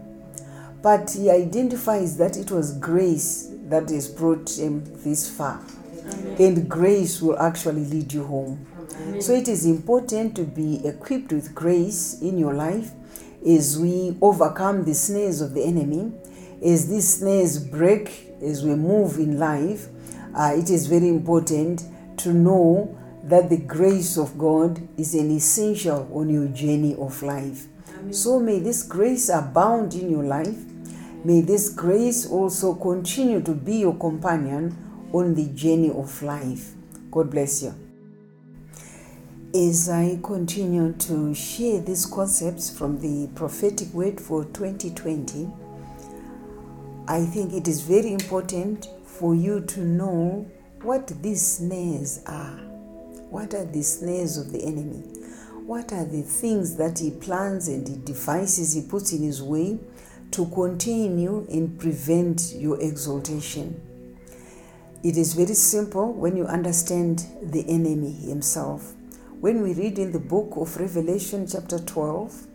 But 0.80 1.10
he 1.10 1.28
identifies 1.28 2.16
that 2.16 2.38
it 2.38 2.50
was 2.50 2.78
grace 2.78 3.50
that 3.68 3.90
has 3.90 4.08
brought 4.08 4.56
him 4.56 4.84
this 5.02 5.28
far. 5.28 5.60
Amen. 6.12 6.36
And 6.38 6.68
grace 6.68 7.20
will 7.20 7.38
actually 7.38 7.84
lead 7.84 8.12
you 8.12 8.24
home. 8.24 8.66
Amen. 9.00 9.22
So 9.22 9.32
it 9.32 9.48
is 9.48 9.66
important 9.66 10.36
to 10.36 10.44
be 10.44 10.86
equipped 10.86 11.32
with 11.32 11.54
grace 11.54 12.20
in 12.20 12.38
your 12.38 12.54
life 12.54 12.92
as 13.46 13.78
we 13.78 14.16
overcome 14.20 14.84
the 14.84 14.94
snares 14.94 15.40
of 15.40 15.54
the 15.54 15.62
enemy, 15.62 16.12
as 16.64 16.88
these 16.88 17.18
snares 17.18 17.58
break 17.58 18.32
as 18.42 18.64
we 18.64 18.74
move 18.74 19.18
in 19.18 19.38
life, 19.38 19.88
uh, 20.34 20.52
it 20.54 20.68
is 20.68 20.86
very 20.86 21.08
important 21.08 21.84
to 22.18 22.32
know 22.32 22.98
that 23.24 23.48
the 23.48 23.56
grace 23.56 24.16
of 24.16 24.36
God 24.36 24.86
is 24.98 25.14
an 25.14 25.30
essential 25.30 26.08
on 26.12 26.28
your 26.28 26.48
journey 26.48 26.96
of 26.96 27.22
life. 27.22 27.66
Amen. 27.88 28.12
So 28.12 28.40
may 28.40 28.58
this 28.58 28.82
grace 28.82 29.28
abound 29.28 29.94
in 29.94 30.10
your 30.10 30.24
life. 30.24 30.58
May 31.24 31.40
this 31.40 31.68
grace 31.68 32.26
also 32.26 32.74
continue 32.74 33.40
to 33.42 33.52
be 33.52 33.78
your 33.78 33.94
companion 33.94 34.76
on 35.16 35.34
the 35.34 35.46
journey 35.54 35.90
of 35.90 36.22
life. 36.22 36.72
God 37.10 37.30
bless 37.30 37.62
you 37.62 37.74
as 39.56 39.88
I 39.88 40.18
continue 40.22 40.92
to 40.92 41.34
share 41.34 41.80
these 41.80 42.04
concepts 42.04 42.68
from 42.68 43.00
the 43.00 43.28
prophetic 43.34 43.88
word 43.94 44.20
for 44.20 44.44
2020, 44.44 45.50
I 47.08 47.24
think 47.24 47.54
it 47.54 47.66
is 47.66 47.80
very 47.80 48.12
important 48.12 48.88
for 49.04 49.34
you 49.34 49.60
to 49.62 49.80
know 49.80 50.46
what 50.82 51.06
these 51.22 51.56
snares 51.56 52.22
are. 52.26 52.58
What 53.30 53.54
are 53.54 53.64
the 53.64 53.82
snares 53.82 54.36
of 54.36 54.52
the 54.52 54.62
enemy? 54.62 55.00
What 55.64 55.90
are 55.90 56.04
the 56.04 56.22
things 56.22 56.76
that 56.76 56.98
he 56.98 57.10
plans 57.10 57.68
and 57.68 57.86
the 57.86 57.96
devices 57.96 58.74
he 58.74 58.82
puts 58.82 59.12
in 59.12 59.22
his 59.22 59.42
way 59.42 59.78
to 60.32 60.46
contain 60.48 61.18
you 61.18 61.46
and 61.50 61.78
prevent 61.78 62.52
your 62.54 62.78
exaltation? 62.80 63.80
It 65.02 65.16
is 65.16 65.34
very 65.34 65.54
simple 65.54 66.12
when 66.12 66.36
you 66.36 66.46
understand 66.46 67.26
the 67.42 67.68
enemy 67.68 68.12
himself. 68.12 68.94
When 69.40 69.62
we 69.62 69.74
read 69.74 69.98
in 69.98 70.12
the 70.12 70.18
book 70.18 70.54
of 70.56 70.78
Revelation, 70.78 71.46
chapter 71.46 71.78
12, 71.78 72.46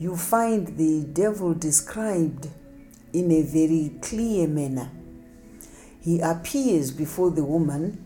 you 0.00 0.16
find 0.16 0.78
the 0.78 1.04
devil 1.04 1.54
described 1.54 2.48
in 3.12 3.30
a 3.30 3.42
very 3.42 3.92
clear 4.00 4.48
manner. 4.48 4.90
He 6.00 6.20
appears 6.20 6.90
before 6.90 7.30
the 7.30 7.44
woman 7.44 8.04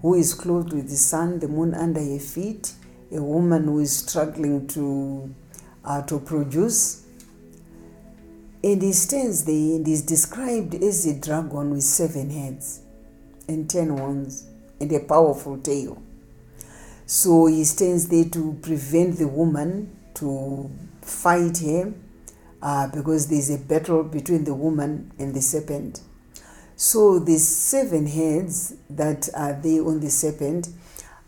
who 0.00 0.14
is 0.14 0.32
clothed 0.32 0.72
with 0.72 0.88
the 0.88 0.96
sun, 0.96 1.40
the 1.40 1.48
moon 1.48 1.74
under 1.74 2.00
her 2.00 2.20
feet, 2.20 2.74
a 3.10 3.20
woman 3.20 3.64
who 3.64 3.80
is 3.80 3.96
struggling 3.96 4.66
to, 4.68 5.34
uh, 5.84 6.02
to 6.02 6.20
produce. 6.20 7.04
And 8.62 8.82
he 8.82 8.92
stands 8.92 9.44
there 9.44 9.54
and 9.54 9.86
is 9.86 10.02
described 10.02 10.74
as 10.74 11.06
a 11.06 11.18
dragon 11.18 11.70
with 11.70 11.84
seven 11.84 12.30
heads 12.30 12.80
and 13.48 13.70
ten 13.70 13.90
horns 13.90 14.46
and 14.80 14.90
a 14.92 15.00
powerful 15.00 15.58
tail. 15.58 16.02
So 17.06 17.46
he 17.46 17.64
stands 17.64 18.08
there 18.08 18.24
to 18.26 18.58
prevent 18.60 19.18
the 19.18 19.28
woman 19.28 19.96
to 20.14 20.70
fight 21.02 21.58
him 21.58 22.02
uh, 22.60 22.88
because 22.88 23.28
there's 23.28 23.50
a 23.50 23.58
battle 23.58 24.02
between 24.02 24.44
the 24.44 24.54
woman 24.54 25.12
and 25.18 25.34
the 25.34 25.40
serpent. 25.40 26.02
So 26.76 27.18
the 27.18 27.38
seven 27.38 28.06
heads 28.06 28.74
that 28.90 29.28
are 29.34 29.52
there 29.52 29.86
on 29.86 30.00
the 30.00 30.10
serpent 30.10 30.68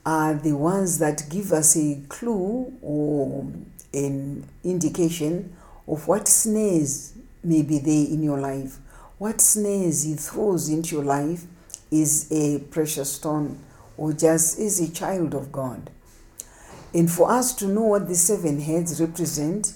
are 0.04 0.34
the 0.34 0.52
ones 0.52 0.98
that 0.98 1.28
give 1.28 1.52
us 1.52 1.76
a 1.76 2.02
clue 2.08 2.72
or 2.82 3.50
an 3.92 4.48
indication 4.64 5.56
of 5.86 6.06
what 6.08 6.28
snares 6.28 7.14
may 7.42 7.62
be 7.62 7.78
there 7.78 8.06
in 8.06 8.22
your 8.22 8.40
life. 8.40 8.78
What 9.18 9.40
snares 9.40 10.04
he 10.04 10.14
throws 10.14 10.68
into 10.68 10.96
your 10.96 11.04
life 11.04 11.44
is 11.90 12.30
a 12.30 12.60
precious 12.70 13.14
stone 13.14 13.58
or 13.96 14.12
just 14.12 14.58
is 14.58 14.80
a 14.80 14.92
child 14.92 15.34
of 15.34 15.52
God. 15.52 15.90
And 16.94 17.10
for 17.10 17.30
us 17.30 17.54
to 17.56 17.66
know 17.66 17.82
what 17.82 18.08
the 18.08 18.14
seven 18.14 18.60
heads 18.60 19.00
represent, 19.00 19.74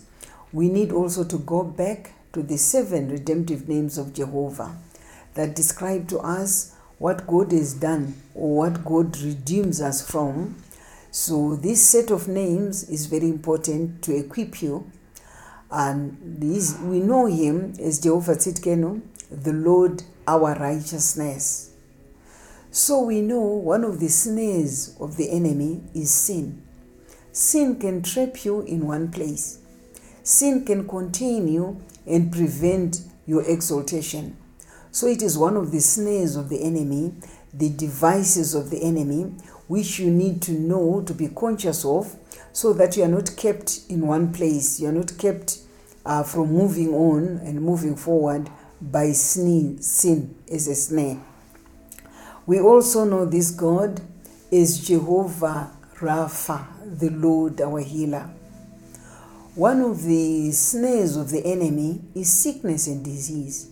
we 0.52 0.68
need 0.68 0.92
also 0.92 1.25
to 1.25 1.38
go 1.38 1.62
back 1.62 2.12
to 2.33 2.42
the 2.42 2.56
seven 2.56 3.11
redemptive 3.11 3.68
names 3.68 3.99
of 3.99 4.14
Jehovah 4.14 4.76
that 5.35 5.54
describe 5.54 6.09
to 6.09 6.18
us 6.18 6.75
what 6.99 7.26
God 7.26 7.52
has 7.52 7.75
done 7.75 8.14
or 8.35 8.56
what 8.56 8.85
God 8.85 9.16
redeems 9.21 9.80
us 9.80 10.09
from. 10.09 10.56
So, 11.11 11.54
this 11.54 11.87
set 11.87 12.11
of 12.11 12.26
names 12.26 12.88
is 12.88 13.06
very 13.06 13.28
important 13.28 14.02
to 14.02 14.16
equip 14.16 14.62
you. 14.62 14.90
And 15.71 16.18
this, 16.23 16.78
we 16.80 17.00
know 17.00 17.26
him 17.26 17.75
as 17.80 18.00
Jehovah 18.00 18.37
Tsidkenu, 18.37 19.02
the 19.30 19.52
Lord 19.52 20.02
our 20.26 20.54
righteousness. 20.54 21.71
So, 22.71 23.02
we 23.02 23.21
know 23.21 23.40
one 23.40 23.85
of 23.85 24.00
the 24.00 24.09
snares 24.09 24.97
of 24.99 25.16
the 25.16 25.30
enemy 25.30 25.83
is 25.94 26.11
sin. 26.11 26.62
Sin 27.30 27.78
can 27.78 28.02
trap 28.02 28.44
you 28.44 28.62
in 28.62 28.87
one 28.87 29.11
place, 29.11 29.59
sin 30.23 30.64
can 30.64 30.88
contain 30.88 31.49
you 31.49 31.80
and 32.06 32.33
prevent 32.33 33.02
your 33.26 33.42
exaltation. 33.49 34.37
So, 34.90 35.06
it 35.06 35.23
is 35.23 35.38
one 35.38 35.56
of 35.56 35.71
the 35.71 35.80
snares 35.80 36.37
of 36.37 36.49
the 36.49 36.62
enemy, 36.62 37.14
the 37.52 37.71
devices 37.71 38.54
of 38.54 38.71
the 38.71 38.83
enemy, 38.83 39.35
which 39.68 39.99
you 39.99 40.11
need 40.11 40.42
to 40.42 40.52
know 40.52 41.02
to 41.02 41.14
be 41.14 41.28
conscious 41.28 41.85
of 41.85 42.16
so 42.55 42.73
that 42.73 42.97
you 42.97 43.03
are 43.03 43.09
not 43.09 43.37
kept 43.37 43.81
in 43.89 44.07
one 44.07 44.33
place, 44.33 44.79
you 44.79 44.89
are 44.89 44.93
not 44.93 45.19
kept 45.19 45.59
uh, 46.07 46.23
from 46.23 46.53
moving 46.53 46.95
on 46.95 47.41
and 47.45 47.61
moving 47.61 47.97
forward 47.97 48.49
by 48.81 49.11
sin, 49.11 49.83
sin 49.83 50.37
as 50.51 50.69
a 50.69 50.75
snare. 50.77 51.21
We 52.47 52.61
also 52.61 53.05
know 53.05 53.25
this 53.25 53.51
God 53.51 54.01
is 54.53 54.87
Jehovah 54.87 55.73
Rapha, 55.97 57.01
the 57.01 57.11
Lord 57.11 57.61
our 57.61 57.81
healer. 57.81 58.31
One 59.57 59.81
of 59.81 60.05
the 60.05 60.53
snares 60.53 61.17
of 61.17 61.31
the 61.31 61.45
enemy 61.45 62.03
is 62.15 62.31
sickness 62.31 62.87
and 62.87 63.05
disease. 63.05 63.69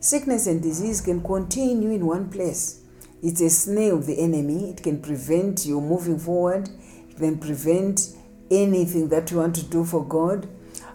Sickness 0.00 0.46
and 0.46 0.62
disease 0.62 1.00
can 1.00 1.22
continue 1.22 1.92
in 1.92 2.04
one 2.04 2.28
place. 2.28 2.82
It's 3.22 3.40
a 3.40 3.48
snare 3.48 3.94
of 3.94 4.04
the 4.04 4.18
enemy. 4.18 4.68
It 4.68 4.82
can 4.82 5.00
prevent 5.00 5.64
you 5.64 5.80
moving 5.80 6.18
forward. 6.18 6.68
It 7.08 7.16
can 7.16 7.38
prevent 7.38 8.16
anything 8.50 9.08
that 9.08 9.30
you 9.30 9.38
want 9.38 9.54
to 9.56 9.64
do 9.64 9.84
for 9.84 10.04
God 10.04 10.48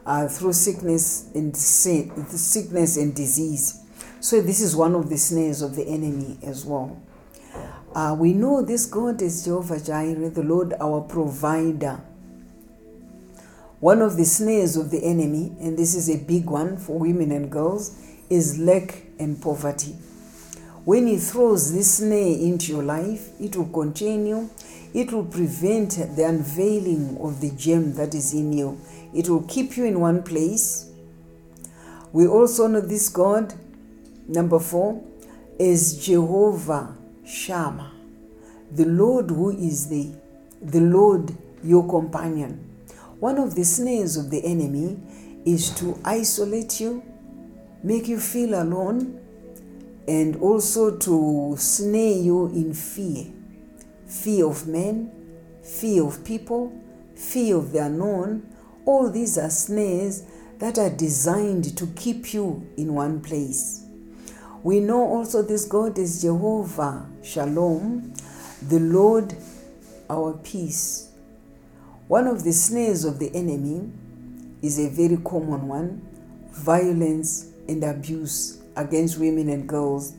uh, 0.05 0.27
through 0.27 0.53
sickness 0.53 1.29
and 1.33 1.55
sin, 1.55 2.25
sickness 2.27 2.97
and 2.97 3.15
disease. 3.15 3.81
So 4.19 4.41
this 4.41 4.61
is 4.61 4.75
one 4.75 4.95
of 4.95 5.09
the 5.09 5.17
snares 5.17 5.61
of 5.61 5.75
the 5.75 5.87
enemy 5.87 6.37
as 6.43 6.65
well. 6.65 7.01
Uh, 7.93 8.15
we 8.17 8.33
know 8.33 8.61
this 8.63 8.85
God 8.85 9.21
is 9.21 9.45
Jehovah 9.45 9.79
Jireh, 9.79 10.29
the 10.29 10.43
Lord 10.43 10.73
our 10.79 11.01
provider. 11.01 12.01
One 13.79 14.01
of 14.01 14.15
the 14.15 14.23
snares 14.25 14.77
of 14.77 14.91
the 14.91 15.03
enemy, 15.03 15.55
and 15.59 15.77
this 15.77 15.93
is 15.93 16.09
a 16.09 16.17
big 16.17 16.49
one 16.49 16.77
for 16.77 16.97
women 16.97 17.31
and 17.31 17.51
girls, 17.51 17.99
is 18.29 18.57
lack 18.57 19.03
and 19.19 19.41
poverty. 19.41 19.91
When 20.85 21.07
he 21.07 21.17
throws 21.17 21.73
this 21.73 21.95
snare 21.97 22.37
into 22.39 22.71
your 22.71 22.83
life, 22.83 23.29
it 23.39 23.55
will 23.55 23.67
contain 23.67 24.25
you, 24.25 24.49
it 24.93 25.11
will 25.11 25.25
prevent 25.25 25.97
the 26.15 26.23
unveiling 26.23 27.17
of 27.19 27.41
the 27.41 27.49
gem 27.51 27.93
that 27.95 28.13
is 28.13 28.33
in 28.33 28.53
you, 28.53 28.79
it 29.13 29.27
will 29.27 29.43
keep 29.43 29.75
you 29.75 29.85
in 29.85 29.99
one 29.99 30.21
place. 30.21 30.91
We 32.11 32.27
also 32.27 32.67
know 32.67 32.81
this 32.81 33.09
God, 33.09 33.53
number 34.27 34.59
four, 34.59 35.03
is 35.57 36.05
Jehovah 36.05 36.95
Shammah, 37.25 37.91
the 38.71 38.85
Lord 38.85 39.31
who 39.31 39.49
is 39.49 39.89
the, 39.89 40.13
the 40.61 40.81
Lord 40.81 41.35
your 41.63 41.87
companion. 41.89 42.69
One 43.19 43.37
of 43.39 43.55
the 43.55 43.63
snares 43.63 44.17
of 44.17 44.29
the 44.29 44.43
enemy 44.45 44.99
is 45.45 45.71
to 45.75 45.99
isolate 46.05 46.79
you, 46.79 47.03
make 47.81 48.07
you 48.07 48.19
feel 48.19 48.61
alone, 48.61 49.19
and 50.07 50.35
also 50.35 50.97
to 50.97 51.55
snare 51.57 52.17
you 52.17 52.47
in 52.47 52.73
fear 52.73 53.31
fear 54.13 54.45
of 54.45 54.67
men, 54.67 55.11
fear 55.63 56.05
of 56.05 56.23
people, 56.23 56.71
fear 57.15 57.57
of 57.57 57.71
the 57.71 57.79
unknown. 57.79 58.47
All 58.85 59.09
these 59.09 59.37
are 59.37 59.49
snares 59.49 60.23
that 60.59 60.77
are 60.77 60.89
designed 60.89 61.75
to 61.77 61.87
keep 61.87 62.33
you 62.33 62.67
in 62.77 62.93
one 62.93 63.21
place. 63.21 63.85
We 64.61 64.79
know 64.79 65.01
also 65.03 65.41
this 65.41 65.65
God 65.65 65.97
is 65.97 66.21
Jehovah 66.21 67.09
Shalom, 67.23 68.13
the 68.61 68.79
Lord 68.79 69.35
our 70.09 70.33
peace. 70.33 71.09
One 72.07 72.27
of 72.27 72.43
the 72.43 72.53
snares 72.53 73.03
of 73.03 73.19
the 73.19 73.33
enemy 73.35 73.89
is 74.61 74.79
a 74.79 74.89
very 74.89 75.17
common 75.17 75.67
one 75.67 76.01
violence 76.51 77.49
and 77.67 77.83
abuse 77.83 78.61
against 78.75 79.17
women 79.17 79.49
and 79.49 79.67
girls. 79.67 80.13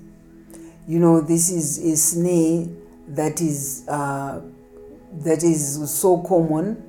You 0.87 0.99
know, 0.99 1.21
this 1.21 1.51
is 1.51 1.79
a 1.79 1.97
snare 1.97 2.67
that 3.09 3.41
is 3.41 3.85
uh, 3.89 4.41
that 5.13 5.43
is 5.43 5.91
so 5.93 6.19
common, 6.23 6.83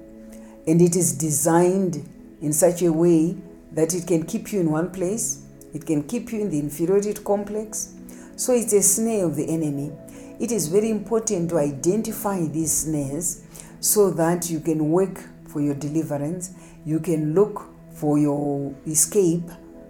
and 0.67 0.81
it 0.81 0.95
is 0.95 1.17
designed 1.17 2.07
in 2.41 2.53
such 2.53 2.81
a 2.81 2.91
way 2.91 3.35
that 3.71 3.93
it 3.93 4.07
can 4.07 4.25
keep 4.25 4.51
you 4.51 4.61
in 4.61 4.71
one 4.71 4.91
place. 4.91 5.45
It 5.73 5.85
can 5.85 6.03
keep 6.03 6.31
you 6.31 6.41
in 6.41 6.49
the 6.49 6.59
inferiority 6.59 7.13
complex. 7.13 7.93
So 8.37 8.53
it's 8.53 8.73
a 8.73 8.81
snare 8.81 9.25
of 9.25 9.35
the 9.35 9.47
enemy. 9.47 9.91
It 10.39 10.51
is 10.51 10.67
very 10.67 10.89
important 10.89 11.49
to 11.49 11.57
identify 11.57 12.45
these 12.47 12.71
snares 12.71 13.43
so 13.79 14.11
that 14.11 14.49
you 14.49 14.59
can 14.59 14.89
work 14.89 15.19
for 15.47 15.61
your 15.61 15.75
deliverance. 15.75 16.51
You 16.85 16.99
can 16.99 17.33
look 17.33 17.63
for 17.93 18.17
your 18.17 18.73
escape 18.87 19.49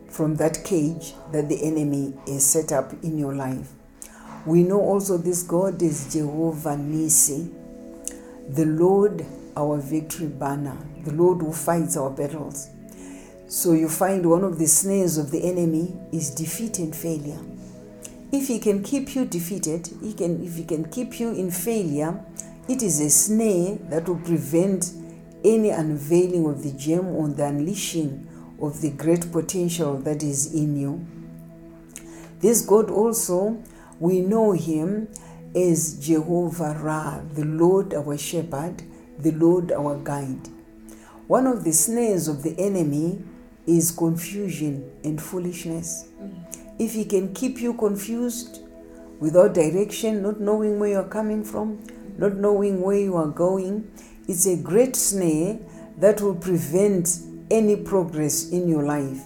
from 0.09 0.35
that 0.38 0.63
cage 0.63 1.13
that 1.31 1.49
the 1.49 1.63
enemy 1.63 2.13
has 2.27 2.45
set 2.45 2.71
up 2.71 2.93
in 3.03 3.17
your 3.17 3.35
life. 3.35 3.74
We 4.45 4.63
know 4.63 4.79
also 4.79 5.17
this 5.17 5.41
God 5.41 5.81
is 5.81 6.13
Jehovah 6.13 6.77
Nisi, 6.77 7.49
the 8.49 8.65
Lord 8.65 9.25
our 9.58 9.77
victory 9.77 10.27
banner, 10.27 10.77
the 11.03 11.13
Lord 11.13 11.41
who 11.41 11.51
fights 11.51 11.97
our 11.97 12.10
battles. 12.10 12.69
So 13.47 13.73
you 13.73 13.89
find 13.89 14.29
one 14.29 14.43
of 14.43 14.60
the 14.60 14.67
snares 14.67 15.17
of 15.17 15.31
the 15.31 15.43
enemy 15.43 15.95
is 16.12 16.29
defeat 16.29 16.79
and 16.79 16.95
failure. 16.95 17.39
If 18.31 18.47
he 18.47 18.60
can 18.60 18.84
keep 18.84 19.15
you 19.15 19.25
defeated, 19.25 19.89
he 20.01 20.13
can 20.13 20.43
if 20.43 20.55
he 20.55 20.63
can 20.63 20.89
keep 20.89 21.19
you 21.19 21.29
in 21.29 21.51
failure, 21.51 22.19
it 22.67 22.84
is 22.84 22.99
a 22.99 23.10
snare 23.10 23.77
that 23.89 24.08
will 24.08 24.17
prevent 24.17 24.91
any 25.43 25.69
unveiling 25.69 26.45
of 26.47 26.63
the 26.63 26.71
gem 26.71 27.08
or 27.08 27.29
the 27.29 27.45
unleashing 27.45 28.27
of 28.62 28.81
the 28.81 28.89
great 28.91 29.31
potential 29.31 29.97
that 29.99 30.23
is 30.23 30.53
in 30.53 30.75
you. 30.75 31.05
This 32.39 32.62
God 32.62 32.89
also, 32.89 33.63
we 33.99 34.21
know 34.21 34.51
him 34.51 35.08
as 35.55 35.99
Jehovah 36.05 36.77
Ra, 36.81 37.21
the 37.34 37.45
Lord 37.45 37.93
our 37.93 38.17
shepherd, 38.17 38.84
the 39.19 39.31
Lord 39.31 39.71
our 39.71 39.97
guide. 39.97 40.49
One 41.27 41.47
of 41.47 41.63
the 41.63 41.71
snares 41.71 42.27
of 42.27 42.43
the 42.43 42.55
enemy 42.60 43.23
is 43.65 43.91
confusion 43.91 44.91
and 45.03 45.21
foolishness. 45.21 46.08
Mm. 46.21 46.75
If 46.77 46.93
he 46.93 47.05
can 47.05 47.34
keep 47.34 47.60
you 47.62 47.73
confused, 47.73 48.60
without 49.19 49.53
direction, 49.53 50.21
not 50.21 50.39
knowing 50.39 50.79
where 50.79 50.89
you're 50.89 51.03
coming 51.03 51.43
from, 51.43 51.79
not 52.17 52.36
knowing 52.36 52.81
where 52.81 52.97
you 52.97 53.15
are 53.15 53.27
going, 53.27 53.89
it's 54.27 54.45
a 54.45 54.58
great 54.58 54.95
snare 54.95 55.58
that 55.97 56.21
will 56.21 56.36
prevent 56.36 57.19
any 57.49 57.75
progress 57.75 58.49
in 58.49 58.67
your 58.67 58.84
life. 58.84 59.23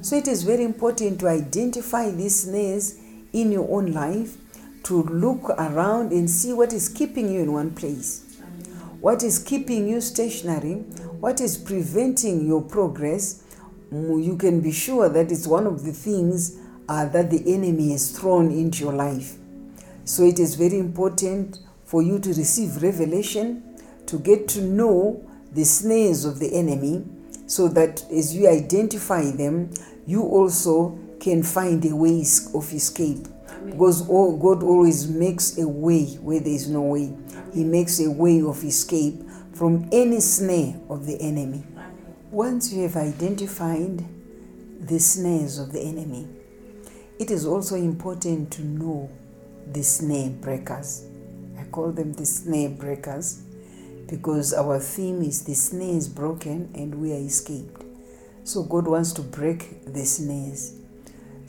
So 0.00 0.16
it 0.16 0.28
is 0.28 0.42
very 0.42 0.64
important 0.64 1.20
to 1.20 1.28
identify 1.28 2.10
these 2.10 2.42
snares 2.42 2.98
in 3.32 3.52
your 3.52 3.68
own 3.70 3.92
life, 3.92 4.36
to 4.84 5.02
look 5.04 5.50
around 5.50 6.12
and 6.12 6.28
see 6.28 6.52
what 6.52 6.72
is 6.72 6.88
keeping 6.88 7.32
you 7.32 7.40
in 7.40 7.52
one 7.52 7.70
place, 7.70 8.36
what 9.00 9.22
is 9.22 9.38
keeping 9.38 9.88
you 9.88 10.00
stationary, 10.00 10.74
what 11.20 11.40
is 11.40 11.56
preventing 11.56 12.46
your 12.46 12.62
progress. 12.62 13.44
You 13.92 14.36
can 14.38 14.60
be 14.60 14.72
sure 14.72 15.08
that 15.08 15.30
it's 15.30 15.46
one 15.46 15.66
of 15.66 15.84
the 15.84 15.92
things 15.92 16.58
uh, 16.88 17.06
that 17.10 17.30
the 17.30 17.54
enemy 17.54 17.92
has 17.92 18.10
thrown 18.10 18.50
into 18.50 18.84
your 18.84 18.92
life. 18.92 19.36
So 20.04 20.24
it 20.24 20.38
is 20.38 20.56
very 20.56 20.78
important 20.78 21.58
for 21.84 22.02
you 22.02 22.18
to 22.18 22.30
receive 22.30 22.82
revelation, 22.82 23.62
to 24.06 24.18
get 24.18 24.48
to 24.48 24.62
know 24.62 25.28
the 25.52 25.64
snares 25.64 26.24
of 26.24 26.38
the 26.38 26.52
enemy, 26.54 27.04
so 27.46 27.68
that 27.68 28.04
as 28.10 28.34
you 28.34 28.48
identify 28.48 29.30
them, 29.30 29.70
you 30.06 30.22
also 30.22 30.98
can 31.22 31.40
find 31.44 31.84
a 31.84 31.94
way 31.94 32.24
of 32.52 32.72
escape. 32.74 33.28
Because 33.64 34.02
God 34.02 34.64
always 34.64 35.08
makes 35.08 35.56
a 35.56 35.68
way 35.68 36.06
where 36.16 36.40
there 36.40 36.52
is 36.52 36.68
no 36.68 36.82
way. 36.82 37.14
He 37.54 37.62
makes 37.62 38.00
a 38.00 38.10
way 38.10 38.42
of 38.42 38.64
escape 38.64 39.22
from 39.54 39.88
any 39.92 40.18
snare 40.18 40.74
of 40.88 41.06
the 41.06 41.16
enemy. 41.20 41.62
Once 42.32 42.72
you 42.72 42.82
have 42.82 42.96
identified 42.96 44.04
the 44.80 44.98
snares 44.98 45.60
of 45.60 45.70
the 45.70 45.80
enemy, 45.80 46.26
it 47.20 47.30
is 47.30 47.46
also 47.46 47.76
important 47.76 48.50
to 48.54 48.62
know 48.64 49.08
the 49.70 49.82
snare 49.84 50.30
breakers. 50.30 51.06
I 51.56 51.62
call 51.64 51.92
them 51.92 52.14
the 52.14 52.26
snare 52.26 52.70
breakers 52.70 53.42
because 54.08 54.52
our 54.52 54.80
theme 54.80 55.22
is 55.22 55.44
the 55.44 55.54
snare 55.54 55.94
is 55.94 56.08
broken 56.08 56.72
and 56.74 56.96
we 56.96 57.12
are 57.12 57.20
escaped. 57.24 57.84
So 58.42 58.64
God 58.64 58.88
wants 58.88 59.12
to 59.12 59.22
break 59.22 59.84
the 59.86 60.04
snares. 60.04 60.80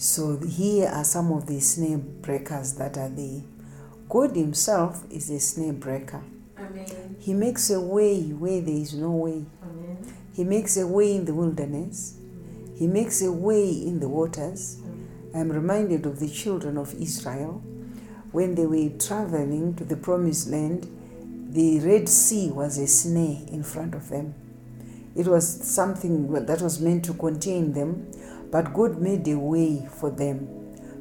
So 0.04 0.38
here 0.38 0.90
are 0.90 1.06
some 1.06 1.32
of 1.32 1.48
the 1.48 1.62
snare 1.62 1.98
breakers 1.98 2.74
that 2.74 2.98
are 2.98 3.08
there. 3.08 3.40
God 4.10 4.36
Himself 4.36 5.06
is 5.10 5.30
a 5.30 5.40
snare 5.40 5.72
breaker. 5.72 6.22
Amen. 6.60 7.16
He 7.22 7.34
makes 7.34 7.70
a 7.70 7.80
way 7.80 8.22
where 8.24 8.60
there 8.60 8.76
is 8.76 8.94
no 8.94 9.12
way. 9.12 9.46
Amen. 9.64 10.14
He 10.34 10.44
makes 10.44 10.76
a 10.76 10.86
way 10.86 11.16
in 11.16 11.24
the 11.24 11.34
wilderness. 11.34 12.18
He 12.78 12.86
makes 12.86 13.22
a 13.22 13.32
way 13.32 13.70
in 13.70 14.02
the 14.02 14.10
waters. 14.10 14.78
I'm 15.34 15.50
reminded 15.50 16.06
of 16.06 16.20
the 16.20 16.28
children 16.28 16.78
of 16.78 16.94
Israel 16.96 17.64
when 18.34 18.56
they 18.56 18.66
were 18.66 18.90
traveling 19.00 19.74
to 19.76 19.86
the 19.86 19.96
promised 19.96 20.50
land. 20.50 20.86
The 21.54 21.80
Red 21.80 22.10
Sea 22.10 22.52
was 22.52 22.78
a 22.78 22.88
snare 22.88 23.40
in 23.48 23.64
front 23.64 23.96
of 23.96 24.10
them. 24.10 24.36
It 25.16 25.28
was 25.28 25.48
something 25.48 26.34
that 26.34 26.62
was 26.62 26.82
meant 26.82 27.06
to 27.06 27.14
contain 27.14 27.72
them, 27.72 28.12
but 28.54 28.72
God 28.72 29.02
made 29.02 29.28
a 29.30 29.40
way 29.40 29.84
for 30.00 30.12
them. 30.12 30.48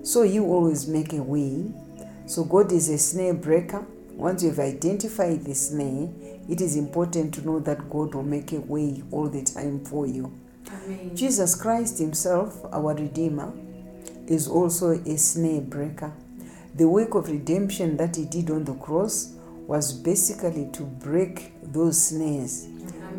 So 0.02 0.22
you 0.22 0.46
always 0.46 0.88
make 0.88 1.12
a 1.12 1.22
way. 1.22 1.70
So 2.24 2.44
God 2.44 2.72
is 2.72 2.88
a 2.88 2.96
snare 2.96 3.34
breaker. 3.34 3.84
Once 4.12 4.42
you've 4.42 4.58
identified 4.58 5.44
the 5.44 5.54
snare, 5.54 6.08
it 6.48 6.62
is 6.62 6.76
important 6.76 7.34
to 7.34 7.44
know 7.44 7.60
that 7.60 7.90
God 7.90 8.14
will 8.14 8.22
make 8.22 8.52
a 8.52 8.60
way 8.60 9.02
all 9.10 9.28
the 9.28 9.42
time 9.42 9.84
for 9.84 10.06
you. 10.06 10.32
Amen. 10.66 11.14
Jesus 11.14 11.54
Christ 11.54 11.98
Himself, 11.98 12.58
our 12.72 12.94
Redeemer, 12.94 13.52
is 14.26 14.48
also 14.48 14.92
a 14.92 15.18
snare 15.18 15.60
breaker. 15.60 16.14
The 16.74 16.88
work 16.88 17.14
of 17.14 17.28
redemption 17.28 17.98
that 17.98 18.16
He 18.16 18.24
did 18.24 18.50
on 18.50 18.64
the 18.64 18.76
cross 18.76 19.34
was 19.66 19.92
basically 19.92 20.70
to 20.72 20.84
break 20.84 21.52
those 21.62 22.00
snares, 22.00 22.66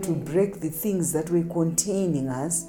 to 0.01 0.11
break 0.11 0.59
the 0.59 0.71
things 0.71 1.13
that 1.13 1.29
were 1.29 1.43
containing 1.43 2.29
us. 2.29 2.65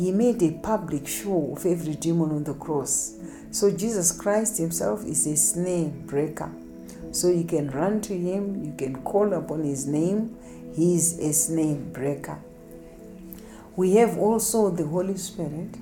He 0.00 0.12
made 0.12 0.42
a 0.42 0.52
public 0.52 1.06
show 1.06 1.52
of 1.52 1.66
every 1.66 1.94
demon 1.94 2.30
on 2.30 2.44
the 2.44 2.54
cross. 2.54 3.18
So 3.50 3.70
Jesus 3.70 4.12
Christ 4.12 4.56
Himself 4.56 5.04
is 5.04 5.26
a 5.26 5.36
snare 5.36 5.90
breaker. 5.90 6.50
So 7.12 7.28
you 7.28 7.44
can 7.44 7.70
run 7.70 8.00
to 8.02 8.16
Him, 8.16 8.64
you 8.64 8.72
can 8.78 9.02
call 9.02 9.34
upon 9.34 9.62
His 9.62 9.86
name. 9.86 10.38
He 10.74 10.94
is 10.94 11.18
a 11.18 11.34
snare 11.34 11.74
breaker. 11.74 12.38
We 13.76 13.96
have 13.96 14.16
also 14.16 14.70
the 14.70 14.86
Holy 14.86 15.18
Spirit. 15.18 15.76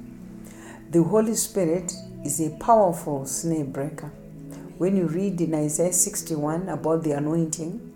The 0.90 1.04
Holy 1.04 1.37
Spirit 1.37 1.92
is 2.24 2.40
a 2.40 2.50
powerful 2.57 3.24
snare 3.24 3.66
breaker. 3.66 4.11
When 4.78 4.96
you 4.96 5.07
read 5.07 5.40
in 5.40 5.54
Isaiah 5.54 5.92
61 5.92 6.68
about 6.68 7.04
the 7.04 7.12
anointing, 7.12 7.94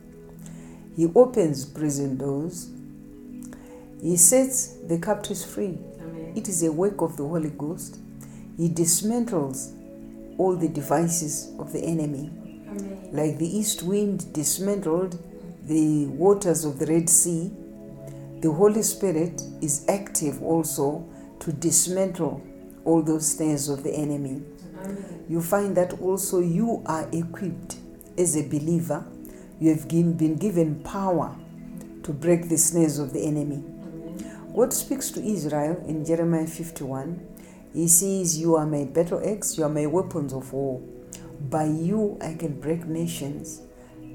he 0.94 1.10
opens 1.16 1.64
prison 1.64 2.16
doors, 2.16 2.70
he 4.00 4.16
sets 4.16 4.76
the 4.86 5.00
captives 5.00 5.44
free. 5.44 5.78
It 6.34 6.48
is 6.48 6.62
a 6.62 6.72
work 6.72 7.00
of 7.02 7.16
the 7.16 7.26
Holy 7.26 7.50
Ghost. 7.50 7.98
He 8.56 8.68
dismantles 8.68 9.72
all 10.38 10.56
the 10.56 10.68
devices 10.68 11.52
of 11.58 11.72
the 11.72 11.80
enemy. 11.80 12.30
Amen. 12.68 13.08
Like 13.12 13.38
the 13.38 13.46
east 13.46 13.82
wind 13.82 14.32
dismantled 14.32 15.18
the 15.64 16.06
waters 16.06 16.64
of 16.64 16.78
the 16.78 16.86
Red 16.86 17.08
Sea, 17.08 17.52
the 18.40 18.50
Holy 18.50 18.82
Spirit 18.82 19.42
is 19.60 19.84
active 19.88 20.42
also 20.42 21.06
to 21.40 21.52
dismantle 21.52 22.42
all 22.84 23.02
those 23.02 23.30
snares 23.36 23.68
of 23.68 23.82
the 23.84 23.92
enemy. 23.92 24.42
Amen. 24.80 25.24
You 25.28 25.40
find 25.40 25.76
that 25.76 26.00
also 26.00 26.40
you 26.40 26.82
are 26.86 27.08
equipped 27.12 27.76
as 28.18 28.36
a 28.36 28.48
believer, 28.48 29.04
you 29.60 29.70
have 29.70 29.86
been 29.88 30.36
given 30.36 30.82
power 30.82 31.36
to 32.02 32.12
break 32.12 32.48
the 32.48 32.58
snares 32.58 32.98
of 32.98 33.12
the 33.12 33.24
enemy. 33.24 33.62
God 34.54 34.74
speaks 34.74 35.10
to 35.12 35.24
Israel 35.24 35.82
in 35.86 36.04
Jeremiah 36.04 36.46
51. 36.46 37.26
He 37.72 37.88
says, 37.88 38.38
You 38.38 38.56
are 38.56 38.66
my 38.66 38.84
battle 38.84 39.22
axe, 39.26 39.56
you 39.56 39.64
are 39.64 39.70
my 39.70 39.86
weapons 39.86 40.34
of 40.34 40.52
war. 40.52 40.78
By 41.48 41.64
you, 41.64 42.18
I 42.20 42.34
can 42.34 42.60
break 42.60 42.84
nations, 42.84 43.62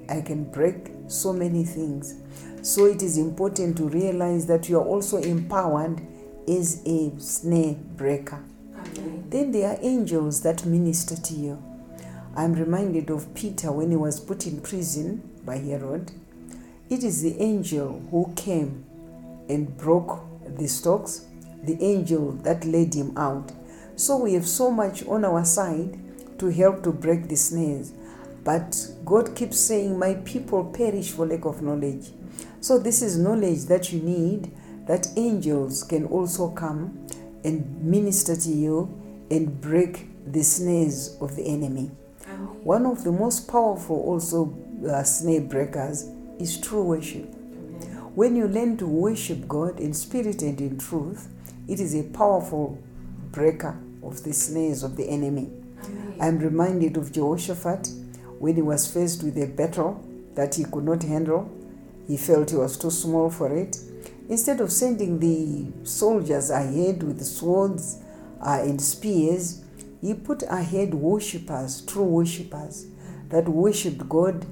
I 0.07 0.21
can 0.21 0.43
break 0.43 0.91
so 1.07 1.33
many 1.33 1.63
things. 1.63 2.21
So 2.61 2.85
it 2.85 3.01
is 3.01 3.17
important 3.17 3.77
to 3.77 3.89
realize 3.89 4.45
that 4.45 4.69
you 4.69 4.77
are 4.77 4.85
also 4.85 5.17
empowered 5.17 6.05
as 6.47 6.83
a 6.85 7.11
snare 7.17 7.73
breaker. 7.73 8.43
Amen. 8.75 9.25
Then 9.29 9.51
there 9.51 9.71
are 9.71 9.79
angels 9.81 10.43
that 10.43 10.65
minister 10.67 11.15
to 11.15 11.33
you. 11.33 11.63
I'm 12.35 12.53
reminded 12.53 13.09
of 13.09 13.33
Peter 13.33 13.71
when 13.71 13.89
he 13.89 13.97
was 13.97 14.19
put 14.19 14.45
in 14.45 14.61
prison 14.61 15.27
by 15.43 15.57
Herod. 15.57 16.11
It 16.91 17.03
is 17.03 17.23
the 17.23 17.41
angel 17.41 18.05
who 18.11 18.31
came 18.35 18.85
and 19.49 19.75
broke 19.77 20.21
the 20.57 20.67
stocks, 20.67 21.25
the 21.63 21.81
angel 21.81 22.31
that 22.43 22.65
led 22.65 22.93
him 22.93 23.17
out. 23.17 23.51
So 23.95 24.17
we 24.17 24.33
have 24.33 24.47
so 24.47 24.71
much 24.71 25.05
on 25.07 25.25
our 25.25 25.43
side 25.45 25.99
to 26.39 26.47
help 26.47 26.83
to 26.83 26.91
break 26.91 27.27
the 27.27 27.35
snares. 27.35 27.93
But 28.43 28.89
God 29.05 29.35
keeps 29.35 29.59
saying, 29.59 29.97
My 29.97 30.15
people 30.25 30.63
perish 30.65 31.11
for 31.11 31.25
lack 31.25 31.45
of 31.45 31.61
knowledge. 31.61 32.11
So 32.61 32.79
this 32.79 33.01
is 33.01 33.17
knowledge 33.17 33.65
that 33.65 33.91
you 33.91 34.01
need 34.01 34.51
that 34.85 35.07
angels 35.17 35.83
can 35.83 36.05
also 36.05 36.49
come 36.49 37.07
and 37.43 37.83
minister 37.83 38.35
to 38.35 38.49
you 38.49 39.01
and 39.29 39.59
break 39.59 40.07
the 40.31 40.43
snares 40.43 41.17
of 41.19 41.35
the 41.35 41.45
enemy. 41.45 41.91
One 42.63 42.85
of 42.85 43.03
the 43.03 43.11
most 43.11 43.47
powerful 43.47 43.95
also 43.97 44.53
uh, 44.89 45.03
snare 45.03 45.41
breakers 45.41 46.09
is 46.39 46.59
true 46.59 46.83
worship. 46.83 47.33
When 48.17 48.35
you 48.35 48.47
learn 48.47 48.77
to 48.77 48.87
worship 48.87 49.47
God 49.47 49.79
in 49.79 49.93
spirit 49.93 50.41
and 50.41 50.59
in 50.59 50.79
truth, 50.79 51.27
it 51.67 51.79
is 51.79 51.93
a 51.93 52.01
powerful 52.01 52.81
breaker 53.31 53.79
of 54.01 54.23
the 54.23 54.33
snares 54.33 54.81
of 54.81 54.97
the 54.97 55.07
enemy. 55.07 55.51
Amen. 55.83 56.17
I'm 56.19 56.39
reminded 56.39 56.97
of 56.97 57.11
Jehoshaphat 57.11 57.89
when 58.39 58.55
he 58.55 58.63
was 58.63 58.91
faced 58.91 59.21
with 59.21 59.37
a 59.37 59.45
battle 59.45 60.03
that 60.33 60.55
he 60.55 60.63
could 60.63 60.83
not 60.83 61.03
handle. 61.03 61.47
He 62.07 62.17
felt 62.17 62.49
he 62.49 62.55
was 62.55 62.75
too 62.75 62.89
small 62.89 63.29
for 63.29 63.55
it. 63.55 63.77
Instead 64.29 64.61
of 64.61 64.71
sending 64.71 65.19
the 65.19 65.67
soldiers 65.87 66.49
ahead 66.49 67.03
with 67.03 67.23
swords 67.23 67.99
uh, 68.41 68.61
and 68.63 68.81
spears, 68.81 69.63
he 70.01 70.15
put 70.15 70.41
ahead 70.49 70.95
worshippers, 70.95 71.81
true 71.81 72.05
worshippers, 72.05 72.87
that 73.29 73.47
worshipped 73.47 74.09
God 74.09 74.43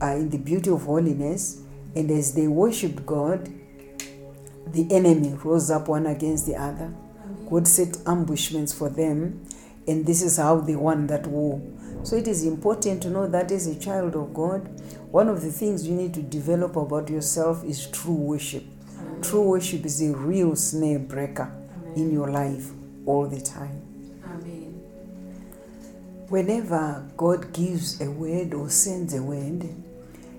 uh, 0.00 0.12
in 0.12 0.30
the 0.30 0.38
beauty 0.38 0.70
of 0.70 0.82
holiness. 0.82 1.62
And 1.98 2.12
as 2.12 2.32
they 2.32 2.46
worshipped 2.46 3.04
God, 3.04 3.52
the 4.68 4.86
enemy 4.88 5.34
rose 5.42 5.68
up 5.68 5.88
one 5.88 6.06
against 6.06 6.46
the 6.46 6.54
other. 6.54 6.94
God 7.50 7.66
set 7.66 7.96
ambushments 8.06 8.72
for 8.72 8.88
them, 8.88 9.44
and 9.88 10.06
this 10.06 10.22
is 10.22 10.36
how 10.36 10.60
they 10.60 10.76
won 10.76 11.08
that 11.08 11.26
war. 11.26 11.60
So 12.04 12.14
it 12.14 12.28
is 12.28 12.44
important 12.44 13.02
to 13.02 13.10
know 13.10 13.26
that 13.26 13.50
as 13.50 13.66
a 13.66 13.76
child 13.76 14.14
of 14.14 14.32
God, 14.32 14.80
one 15.10 15.28
of 15.28 15.42
the 15.42 15.50
things 15.50 15.88
you 15.88 15.94
need 15.96 16.14
to 16.14 16.22
develop 16.22 16.76
about 16.76 17.10
yourself 17.10 17.64
is 17.64 17.88
true 17.88 18.14
worship. 18.14 18.62
True 19.20 19.42
worship 19.42 19.84
is 19.84 20.00
a 20.00 20.14
real 20.14 20.54
snare 20.54 21.00
breaker 21.00 21.52
in 21.96 22.12
your 22.12 22.30
life 22.30 22.70
all 23.06 23.26
the 23.26 23.40
time. 23.40 23.82
Amen. 24.24 24.80
Whenever 26.28 27.10
God 27.16 27.52
gives 27.52 28.00
a 28.00 28.08
word 28.08 28.54
or 28.54 28.70
sends 28.70 29.14
a 29.14 29.20
word, 29.20 29.68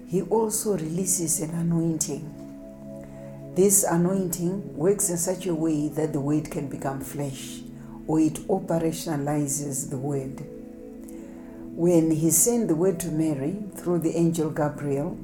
He 0.10 0.24
also 0.24 0.76
releases 0.76 1.40
an 1.40 1.52
anointing. 1.52 3.54
This 3.56 3.84
anointing 3.84 4.76
works 4.76 5.12
in 5.12 5.18
such 5.18 5.46
a 5.46 5.54
way 5.54 5.88
that 5.90 6.14
the 6.14 6.20
word 6.20 6.50
can 6.50 6.68
become 6.68 7.00
flesh 7.00 7.60
or 8.08 8.20
it 8.20 8.34
operationalizes 8.48 9.92
the 9.92 9.98
word. 9.98 10.42
When 11.76 12.10
He 12.10 12.32
sent 12.32 12.70
the 12.70 12.76
word 12.76 13.00
to 13.02 13.10
Mary 13.10 13.58
through 13.76 14.00
the 14.00 14.18
angel 14.18 14.50
Gabriel, 14.50 15.16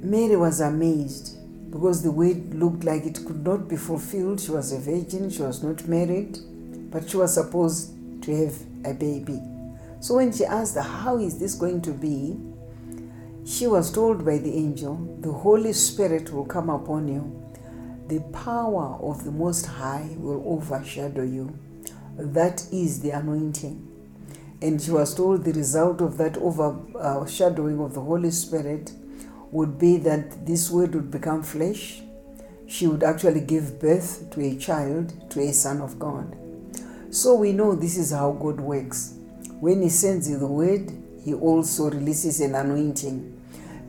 Mary 0.00 0.36
was 0.36 0.60
amazed 0.60 1.38
because 1.72 2.04
the 2.04 2.12
word 2.12 2.54
looked 2.54 2.84
like 2.84 3.04
it 3.04 3.18
could 3.26 3.44
not 3.44 3.68
be 3.68 3.76
fulfilled. 3.76 4.40
She 4.40 4.52
was 4.52 4.70
a 4.70 4.78
virgin, 4.78 5.28
she 5.28 5.42
was 5.42 5.64
not 5.64 5.88
married, 5.88 6.38
but 6.92 7.10
she 7.10 7.16
was 7.16 7.34
supposed 7.34 7.90
to 8.22 8.44
have 8.44 8.54
a 8.84 8.94
baby. 8.94 9.42
So 9.98 10.14
when 10.14 10.32
she 10.32 10.44
asked, 10.44 10.78
How 10.78 11.18
is 11.18 11.40
this 11.40 11.56
going 11.56 11.82
to 11.82 11.90
be? 11.90 12.38
She 13.50 13.66
was 13.66 13.90
told 13.90 14.24
by 14.24 14.38
the 14.38 14.54
angel, 14.54 14.94
The 15.20 15.32
Holy 15.32 15.72
Spirit 15.72 16.32
will 16.32 16.44
come 16.44 16.70
upon 16.70 17.08
you. 17.08 17.52
The 18.06 18.20
power 18.32 18.96
of 19.02 19.24
the 19.24 19.32
Most 19.32 19.66
High 19.66 20.14
will 20.18 20.42
overshadow 20.46 21.24
you. 21.24 21.58
That 22.16 22.64
is 22.72 23.00
the 23.00 23.10
anointing. 23.10 23.88
And 24.62 24.80
she 24.80 24.92
was 24.92 25.14
told 25.14 25.44
the 25.44 25.52
result 25.52 26.00
of 26.00 26.16
that 26.18 26.36
overshadowing 26.38 27.80
of 27.80 27.94
the 27.94 28.00
Holy 28.00 28.30
Spirit 28.30 28.92
would 29.50 29.78
be 29.80 29.96
that 29.96 30.46
this 30.46 30.70
word 30.70 30.94
would 30.94 31.10
become 31.10 31.42
flesh. 31.42 32.02
She 32.68 32.86
would 32.86 33.02
actually 33.02 33.40
give 33.40 33.80
birth 33.80 34.30
to 34.30 34.40
a 34.42 34.56
child, 34.56 35.28
to 35.32 35.40
a 35.40 35.52
son 35.52 35.80
of 35.80 35.98
God. 35.98 36.36
So 37.10 37.34
we 37.34 37.52
know 37.52 37.74
this 37.74 37.96
is 37.96 38.12
how 38.12 38.30
God 38.30 38.60
works. 38.60 39.14
When 39.58 39.82
He 39.82 39.88
sends 39.88 40.30
you 40.30 40.38
the 40.38 40.46
word, 40.46 40.92
He 41.24 41.34
also 41.34 41.90
releases 41.90 42.40
an 42.40 42.54
anointing. 42.54 43.29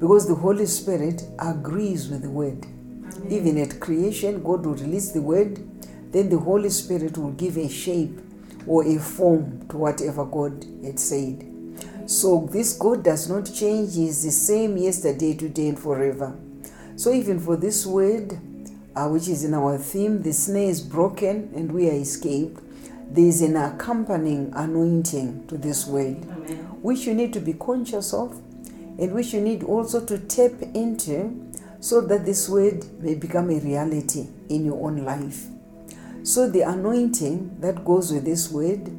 Because 0.02 0.28
the 0.28 0.34
Holy 0.34 0.66
Spirit 0.66 1.22
agrees 1.38 2.10
with 2.10 2.24
the 2.24 2.30
word. 2.32 2.66
Amen. 2.66 3.28
Even 3.30 3.58
at 3.60 3.80
creation, 3.80 4.42
God 4.42 4.66
will 4.66 4.74
release 4.74 5.12
the 5.12 5.22
word, 5.22 5.60
then 6.12 6.28
the 6.28 6.40
Holy 6.40 6.72
Spirit 6.72 7.20
will 7.20 7.34
give 7.34 7.56
a 7.56 7.70
shape 7.70 8.20
or 8.66 8.84
a 8.84 8.98
form 8.98 9.68
to 9.70 9.78
whatever 9.78 10.26
God 10.26 10.66
had 10.84 11.00
said. 11.00 11.48
So 12.08 12.50
this 12.52 12.74
God 12.74 13.04
does 13.04 13.30
not 13.30 13.54
change, 13.54 13.94
He 13.94 14.08
is 14.08 14.24
the 14.24 14.32
same 14.32 14.76
yesterday, 14.76 15.36
today, 15.36 15.70
and 15.70 15.80
forever. 15.80 16.36
So 16.96 17.14
even 17.14 17.40
for 17.40 17.56
this 17.56 17.86
word, 17.86 18.40
uh, 18.96 19.08
which 19.08 19.28
is 19.28 19.44
in 19.44 19.54
our 19.54 19.78
theme, 19.78 20.24
the 20.24 20.34
snare 20.34 20.70
is 20.70 20.82
broken 20.82 21.52
and 21.56 21.72
we 21.72 21.88
are 21.88 21.94
escaped, 21.94 22.60
there 23.14 23.26
is 23.26 23.44
an 23.44 23.56
accompanying 23.56 24.52
anointing 24.56 25.46
to 25.48 25.60
this 25.60 25.86
word, 25.86 26.16
which 26.82 27.06
you 27.06 27.14
need 27.14 27.34
to 27.34 27.40
be 27.40 27.54
conscious 27.54 28.16
of 28.16 28.42
and 29.00 29.14
which 29.14 29.34
you 29.34 29.42
need 29.42 29.64
also 29.64 30.04
to 30.06 30.18
tap 30.20 30.52
into 30.74 31.52
so 31.80 32.02
that 32.02 32.26
this 32.26 32.48
word 32.48 32.86
may 33.02 33.16
become 33.16 33.50
a 33.50 33.60
reality 33.60 34.28
in 34.50 34.66
your 34.66 34.84
own 34.86 35.04
life. 35.04 35.46
So, 36.24 36.50
the 36.50 36.62
anointing 36.62 37.58
that 37.62 37.84
goes 37.84 38.12
with 38.14 38.26
this 38.26 38.52
word, 38.52 38.92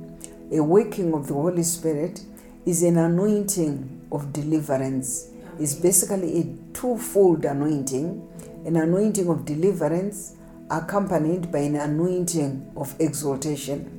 a 0.50 0.60
working 0.60 1.14
of 1.14 1.28
the 1.28 1.34
Holy 1.34 1.62
Spirit, 1.62 2.22
is 2.66 2.82
an 2.82 2.98
anointing 2.98 4.08
of 4.10 4.32
deliverance. 4.32 5.28
It's 5.60 5.74
basically 5.74 6.40
a 6.40 6.74
twofold 6.74 7.44
anointing 7.44 8.28
an 8.64 8.76
anointing 8.76 9.28
of 9.28 9.44
deliverance 9.44 10.36
accompanied 10.70 11.50
by 11.50 11.58
an 11.58 11.76
anointing 11.76 12.70
of 12.76 12.94
exaltation. 13.00 13.98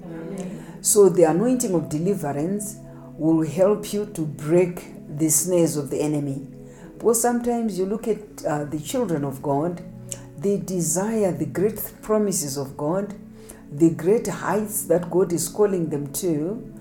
So, 0.82 1.10
the 1.10 1.24
anointing 1.24 1.74
of 1.74 1.90
deliverance 1.90 2.78
will 3.18 3.46
help 3.46 3.94
you 3.94 4.06
to 4.08 4.22
break 4.22 4.93
the 5.18 5.30
snares 5.30 5.78
of 5.78 5.90
the 5.90 6.00
enemy. 6.02 6.48
Because 6.98 7.22
sometimes 7.22 7.78
you 7.78 7.86
look 7.86 8.08
at 8.08 8.46
uh, 8.46 8.66
the 8.66 8.80
children 8.80 9.24
of 9.24 9.42
God, 9.42 9.84
they 10.38 10.58
desire 10.58 11.32
the 11.32 11.46
great 11.46 11.94
promises 12.02 12.58
of 12.58 12.78
God, 12.78 13.14
the 13.72 13.90
great 13.90 14.28
heights 14.28 14.84
that 14.86 15.10
God 15.10 15.34
is 15.34 15.48
calling 15.50 15.90
them 15.90 16.12
to, 16.14 16.74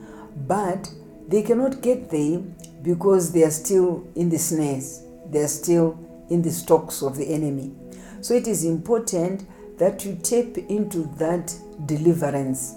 but 0.47 0.91
they 1.29 1.43
cannot 1.43 1.81
get 1.81 2.11
there 2.11 2.39
because 2.83 3.33
they 3.33 3.45
are 3.45 3.51
still 3.51 4.07
in 4.15 4.29
the 4.29 4.39
snares, 4.39 5.03
they 5.31 5.41
are 5.41 5.49
still 5.49 5.99
in 6.29 6.43
the 6.43 6.51
stocks 6.51 7.03
of 7.03 7.17
the 7.17 7.27
enemy. 7.27 7.73
So 8.21 8.35
it 8.35 8.47
is 8.47 8.65
important 8.65 9.47
that 9.79 10.05
you 10.05 10.15
tap 10.17 10.59
into 10.69 11.11
that 11.19 11.55
deliverance. 11.87 12.75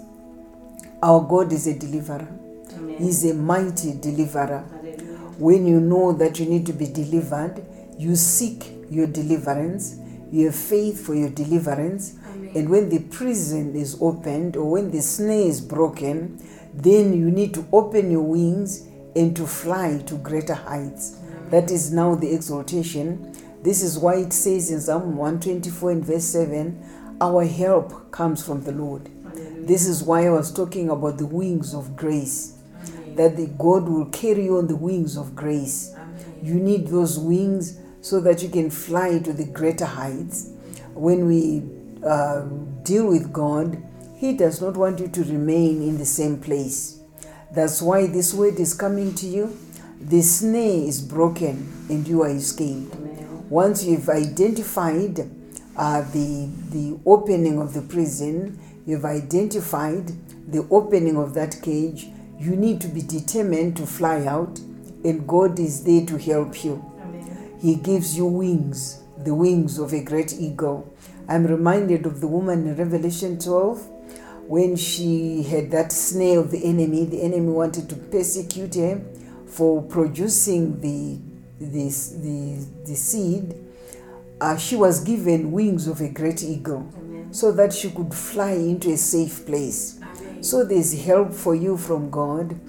Our 1.04 1.22
God 1.22 1.52
is 1.52 1.68
a 1.68 1.78
deliverer. 1.78 2.28
He's 2.98 3.24
a 3.26 3.34
mighty 3.34 3.94
deliverer. 4.00 4.66
When 5.38 5.68
you 5.68 5.80
know 5.80 6.14
that 6.14 6.40
you 6.40 6.46
need 6.46 6.66
to 6.68 6.74
be 6.74 6.88
delivered, 6.88 7.66
you 7.98 8.16
seek 8.16 8.72
your 8.90 9.08
deliverance, 9.08 9.98
you 10.32 10.48
have 10.48 10.56
faith 10.56 11.06
for 11.06 11.16
your 11.16 11.30
deliverance, 11.30 12.16
and 12.56 12.70
when 12.70 12.90
the 12.90 13.00
prison 13.00 13.76
is 13.76 13.98
opened 14.02 14.56
or 14.56 14.72
when 14.72 14.92
the 14.92 15.02
snare 15.02 15.48
is 15.48 15.60
broken, 15.60 16.42
then 16.74 17.14
you 17.14 17.30
need 17.30 17.54
to 17.54 17.66
open 17.72 18.12
your 18.12 18.22
wings 18.22 18.88
and 19.16 19.36
to 19.36 19.46
fly 19.46 20.02
to 20.06 20.16
greater 20.16 20.54
heights. 20.54 21.18
That 21.50 21.72
is 21.72 21.92
now 21.92 22.16
the 22.16 22.34
exaltation. 22.34 23.34
This 23.62 23.82
is 23.82 23.98
why 23.98 24.16
it 24.16 24.34
says 24.34 24.72
in 24.72 24.82
Psalm 24.82 25.16
124 25.16 25.92
and 25.92 26.06
verse 26.06 26.26
7 26.26 27.18
our 27.22 27.46
help 27.46 28.12
comes 28.12 28.44
from 28.46 28.64
the 28.64 28.74
Lord. 28.74 29.10
This 29.66 29.88
is 29.88 30.04
why 30.04 30.28
I 30.28 30.32
was 30.32 30.52
talking 30.52 30.90
about 30.90 31.18
the 31.18 31.26
wings 31.26 31.74
of 31.74 31.96
grace, 31.96 32.55
that 33.16 33.38
the 33.38 33.48
God 33.58 33.88
will 33.88 34.06
carry 34.08 34.46
you 34.46 34.58
on 34.58 34.68
the 34.68 34.76
wings 34.76 35.18
of 35.18 35.36
grace. 35.36 35.94
You 36.42 36.56
need 36.56 36.88
those 36.88 37.18
wings 37.18 37.80
so 38.02 38.20
that 38.22 38.44
you 38.44 38.50
can 38.50 38.70
fly 38.70 39.20
to 39.20 39.34
the 39.34 39.46
greater 39.46 39.86
heights. 39.86 40.50
When 40.94 41.28
we 41.28 41.64
uh, 42.06 42.42
deal 42.84 43.08
with 43.08 43.34
God, 43.34 43.82
He 44.16 44.34
does 44.34 44.62
not 44.62 44.78
want 44.78 45.00
you 45.00 45.08
to 45.08 45.24
remain 45.24 45.82
in 45.82 45.98
the 45.98 46.06
same 46.06 46.40
place. 46.40 47.00
That's 47.52 47.82
why 47.82 48.08
this 48.08 48.34
word 48.34 48.60
is 48.60 48.74
coming 48.74 49.16
to 49.16 49.26
you. 49.26 49.58
The 50.00 50.22
snare 50.22 50.88
is 50.88 51.02
broken 51.02 51.72
and 51.90 52.08
you 52.08 52.22
are 52.24 52.30
escaped. 52.30 52.96
Once 53.50 53.86
you've 53.86 54.10
identified 54.10 55.20
uh, 55.78 56.02
the, 56.12 56.50
the 56.72 57.00
opening 57.06 57.60
of 57.62 57.74
the 57.74 57.82
prison, 57.82 58.60
you've 58.86 59.06
identified 59.06 60.12
the 60.48 60.68
opening 60.70 61.18
of 61.18 61.34
that 61.34 61.62
cage, 61.62 62.08
you 62.38 62.56
need 62.56 62.82
to 62.82 62.88
be 62.88 63.02
determined 63.02 63.78
to 63.78 63.86
fly 63.86 64.26
out, 64.26 64.60
and 65.04 65.28
God 65.28 65.60
is 65.60 65.84
there 65.84 66.06
to 66.06 66.18
help 66.18 66.64
you. 66.64 66.84
He 67.62 67.76
gives 67.76 68.18
you 68.18 68.26
wings, 68.26 69.02
the 69.18 69.34
wings 69.34 69.80
of 69.80 69.94
a 69.94 70.04
great 70.04 70.34
eagle. 70.34 70.94
I'm 71.28 71.48
reminded 71.48 72.06
of 72.06 72.22
the 72.22 72.28
woman 72.28 72.68
in 72.68 72.76
Revelation 72.76 73.40
12 73.40 73.88
when 74.48 74.76
she 74.76 75.44
had 75.44 75.72
that 75.72 75.92
snare 75.92 76.40
of 76.40 76.52
the 76.52 76.64
enemy. 76.64 77.06
The 77.06 77.24
enemy 77.24 77.52
wanted 77.52 77.90
to 77.90 77.96
persecute 77.96 78.76
her 78.76 79.02
for 79.48 79.82
producing 79.82 80.80
the, 80.82 81.18
the, 81.60 81.90
the, 82.22 82.68
the 82.86 82.96
seed. 82.96 83.56
Uh, 84.40 84.58
she 84.58 84.76
was 84.76 85.04
given 85.04 85.52
wings 85.52 85.88
of 85.88 86.02
a 86.02 86.10
great 86.10 86.44
eagle 86.44 86.92
so 87.32 87.52
that 87.54 87.74
she 87.74 87.90
could 87.90 88.14
fly 88.14 88.52
into 88.52 88.92
a 88.92 88.98
safe 88.98 89.46
place. 89.46 90.00
So 90.42 90.64
there's 90.64 91.06
help 91.06 91.34
for 91.34 91.56
you 91.56 91.78
from 91.78 92.10
God, 92.10 92.60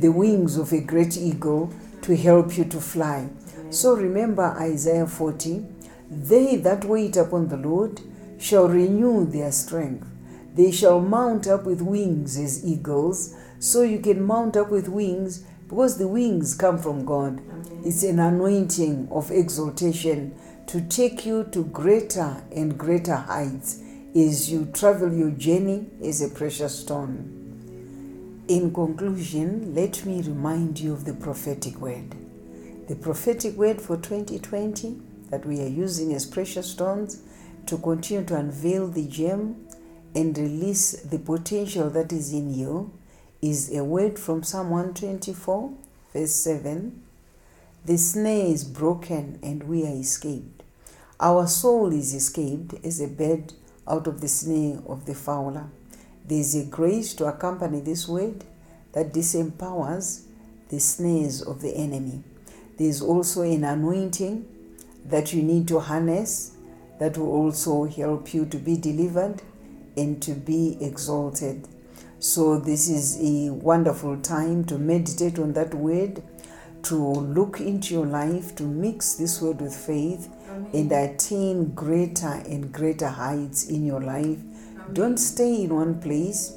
the 0.00 0.10
wings 0.10 0.56
of 0.56 0.72
a 0.72 0.80
great 0.80 1.16
eagle 1.16 1.72
to 2.02 2.16
help 2.16 2.56
you 2.56 2.64
to 2.64 2.80
fly. 2.80 3.28
So 3.70 3.94
remember 3.94 4.56
Isaiah 4.58 5.06
40 5.06 5.66
They 6.10 6.56
that 6.56 6.84
wait 6.84 7.16
upon 7.16 7.48
the 7.48 7.56
Lord 7.56 8.00
shall 8.38 8.68
renew 8.68 9.26
their 9.26 9.52
strength. 9.52 10.06
They 10.54 10.70
shall 10.70 11.00
mount 11.00 11.46
up 11.46 11.64
with 11.64 11.82
wings 11.82 12.38
as 12.38 12.64
eagles. 12.64 13.34
So 13.58 13.82
you 13.82 13.98
can 13.98 14.22
mount 14.22 14.56
up 14.56 14.70
with 14.70 14.88
wings 14.88 15.44
because 15.68 15.98
the 15.98 16.08
wings 16.08 16.54
come 16.54 16.78
from 16.78 17.04
God. 17.04 17.40
It's 17.84 18.02
an 18.02 18.18
anointing 18.18 19.08
of 19.10 19.30
exaltation 19.30 20.34
to 20.66 20.80
take 20.80 21.26
you 21.26 21.44
to 21.52 21.64
greater 21.64 22.42
and 22.54 22.78
greater 22.78 23.16
heights 23.16 23.82
as 24.16 24.50
you 24.50 24.64
travel 24.72 25.12
your 25.12 25.30
journey 25.30 25.84
as 26.02 26.22
a 26.22 26.28
precious 26.30 26.80
stone. 26.80 28.44
In 28.48 28.72
conclusion, 28.72 29.74
let 29.74 30.06
me 30.06 30.22
remind 30.22 30.80
you 30.80 30.94
of 30.94 31.04
the 31.04 31.12
prophetic 31.12 31.78
word. 31.78 32.14
The 32.88 32.96
prophetic 32.96 33.56
word 33.56 33.78
for 33.82 33.98
2020 33.98 35.02
that 35.28 35.44
we 35.44 35.60
are 35.60 35.68
using 35.68 36.14
as 36.14 36.24
precious 36.24 36.70
stones 36.70 37.20
to 37.66 37.76
continue 37.76 38.24
to 38.24 38.36
unveil 38.36 38.88
the 38.88 39.06
gem 39.06 39.66
and 40.14 40.38
release 40.38 40.92
the 40.92 41.18
potential 41.18 41.90
that 41.90 42.10
is 42.10 42.32
in 42.32 42.54
you 42.54 42.92
is 43.42 43.76
a 43.76 43.84
word 43.84 44.18
from 44.18 44.42
Psalm 44.42 44.70
124, 44.70 45.74
verse 46.14 46.34
7. 46.34 47.02
The 47.84 47.98
snare 47.98 48.46
is 48.46 48.64
broken 48.64 49.38
and 49.42 49.64
we 49.64 49.84
are 49.84 49.94
escaped. 49.94 50.62
Our 51.20 51.46
soul 51.46 51.92
is 51.92 52.14
escaped 52.14 52.82
as 52.82 52.98
a 53.02 53.08
bird 53.08 53.52
out 53.88 54.06
of 54.06 54.20
the 54.20 54.28
snare 54.28 54.78
of 54.86 55.06
the 55.06 55.14
fowler. 55.14 55.66
There 56.26 56.38
is 56.38 56.54
a 56.54 56.64
grace 56.64 57.14
to 57.14 57.26
accompany 57.26 57.80
this 57.80 58.08
word 58.08 58.44
that 58.92 59.12
disempowers 59.12 60.22
the 60.68 60.80
snares 60.80 61.42
of 61.42 61.60
the 61.60 61.74
enemy. 61.74 62.22
There 62.78 62.88
is 62.88 63.00
also 63.00 63.42
an 63.42 63.64
anointing 63.64 64.46
that 65.04 65.32
you 65.32 65.42
need 65.42 65.68
to 65.68 65.80
harness 65.80 66.56
that 66.98 67.16
will 67.16 67.30
also 67.30 67.84
help 67.84 68.34
you 68.34 68.46
to 68.46 68.56
be 68.56 68.76
delivered 68.76 69.42
and 69.96 70.20
to 70.22 70.32
be 70.32 70.76
exalted. 70.80 71.68
So, 72.18 72.58
this 72.58 72.88
is 72.88 73.18
a 73.20 73.50
wonderful 73.50 74.16
time 74.18 74.64
to 74.64 74.78
meditate 74.78 75.38
on 75.38 75.52
that 75.52 75.74
word, 75.74 76.22
to 76.88 76.96
look 76.96 77.60
into 77.60 77.94
your 77.94 78.06
life, 78.06 78.54
to 78.56 78.62
mix 78.62 79.14
this 79.14 79.42
word 79.42 79.60
with 79.60 79.74
faith, 79.74 80.28
and 80.72 80.92
attain 80.92 81.74
greater 81.74 82.42
and 82.46 82.72
greater 82.72 83.08
heights 83.08 83.68
in 83.68 83.84
your 83.84 84.00
life. 84.00 84.38
Don't 84.92 85.18
stay 85.18 85.64
in 85.64 85.74
one 85.74 86.00
place, 86.00 86.52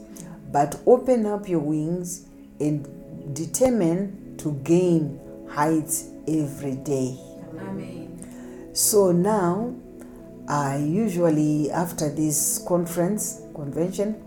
but 0.51 0.79
open 0.85 1.25
up 1.25 1.49
your 1.49 1.61
wings 1.61 2.27
and 2.59 2.87
determine 3.33 4.35
to 4.37 4.53
gain 4.63 5.19
heights 5.49 6.09
every 6.27 6.75
day. 6.75 7.17
Amen. 7.57 8.69
So 8.73 9.11
now, 9.11 9.75
I 10.47 10.77
usually, 10.77 11.71
after 11.71 12.09
this 12.09 12.63
conference, 12.67 13.41
convention, 13.55 14.23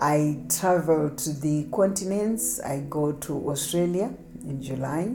I 0.00 0.38
travel 0.48 1.10
to 1.10 1.32
the 1.32 1.66
continents. 1.72 2.60
I 2.60 2.80
go 2.88 3.12
to 3.12 3.50
Australia 3.50 4.12
in 4.50 4.62
July, 4.62 5.14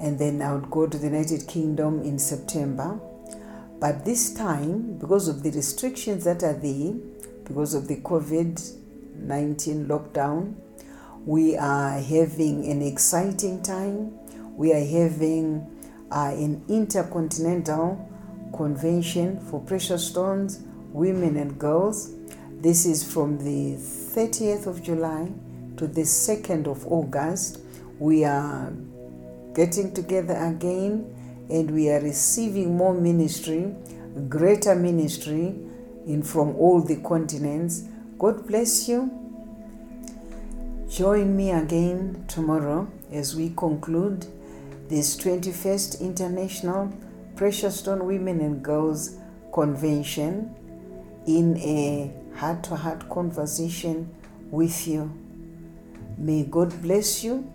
and 0.00 0.18
then 0.18 0.42
I 0.42 0.52
would 0.54 0.70
go 0.70 0.86
to 0.86 0.98
the 0.98 1.06
United 1.06 1.46
Kingdom 1.46 2.02
in 2.02 2.18
September. 2.18 3.00
But 3.80 4.04
this 4.04 4.34
time, 4.34 4.98
because 4.98 5.28
of 5.28 5.42
the 5.42 5.50
restrictions 5.50 6.24
that 6.24 6.42
are 6.42 6.52
there, 6.52 6.94
because 7.44 7.74
of 7.74 7.88
the 7.88 7.96
COVID 7.96 8.78
19 9.16 9.86
lockdown, 9.86 10.54
we 11.24 11.56
are 11.56 11.98
having 11.98 12.68
an 12.70 12.82
exciting 12.82 13.62
time. 13.62 14.12
We 14.56 14.72
are 14.72 14.84
having 14.84 15.66
uh, 16.10 16.32
an 16.34 16.64
intercontinental 16.68 18.08
convention 18.56 19.40
for 19.40 19.60
precious 19.60 20.08
stones, 20.08 20.60
women 20.92 21.36
and 21.36 21.58
girls. 21.58 22.14
This 22.60 22.86
is 22.86 23.02
from 23.02 23.38
the 23.38 23.76
30th 23.76 24.66
of 24.66 24.82
July 24.82 25.30
to 25.76 25.86
the 25.86 26.02
2nd 26.02 26.66
of 26.66 26.86
August. 26.86 27.58
We 28.02 28.24
are 28.24 28.72
getting 29.54 29.94
together 29.94 30.34
again 30.34 31.14
and 31.48 31.70
we 31.70 31.88
are 31.88 32.00
receiving 32.00 32.76
more 32.76 32.92
ministry, 32.92 33.72
greater 34.28 34.74
ministry 34.74 35.54
in 36.08 36.20
from 36.20 36.56
all 36.56 36.82
the 36.82 36.96
continents. 36.96 37.84
God 38.18 38.44
bless 38.48 38.88
you. 38.88 39.08
Join 40.90 41.36
me 41.36 41.52
again 41.52 42.24
tomorrow 42.26 42.90
as 43.12 43.36
we 43.36 43.50
conclude 43.50 44.26
this 44.88 45.16
21st 45.18 46.00
International 46.00 46.92
Precious 47.36 47.78
Stone 47.78 48.04
Women 48.04 48.40
and 48.40 48.64
Girls 48.64 49.16
Convention 49.54 50.52
in 51.28 51.56
a 51.58 52.12
heart 52.36 52.64
to 52.64 52.74
heart 52.74 53.08
conversation 53.08 54.12
with 54.50 54.88
you. 54.88 55.08
May 56.18 56.42
God 56.42 56.82
bless 56.82 57.22
you 57.22 57.48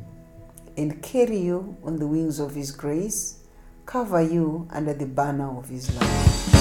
and 0.77 1.01
carry 1.01 1.39
you 1.39 1.75
on 1.83 1.97
the 1.97 2.07
wings 2.07 2.39
of 2.39 2.53
His 2.53 2.71
grace, 2.71 3.39
cover 3.85 4.21
you 4.21 4.67
under 4.71 4.93
the 4.93 5.07
banner 5.07 5.57
of 5.57 5.67
His 5.67 5.93
love. 5.95 6.57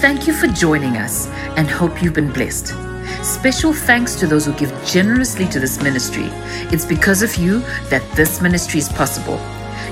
Thank 0.00 0.26
you 0.26 0.34
for 0.34 0.46
joining 0.46 0.96
us 0.96 1.26
and 1.56 1.68
hope 1.68 2.02
you've 2.02 2.14
been 2.14 2.32
blessed. 2.32 2.74
Special 3.24 3.72
thanks 3.72 4.14
to 4.16 4.26
those 4.26 4.46
who 4.46 4.52
give 4.52 4.72
generously 4.84 5.46
to 5.48 5.58
this 5.58 5.82
ministry. 5.82 6.28
It's 6.70 6.84
because 6.84 7.22
of 7.22 7.34
you 7.36 7.60
that 7.90 8.02
this 8.14 8.40
ministry 8.40 8.78
is 8.78 8.88
possible. 8.88 9.40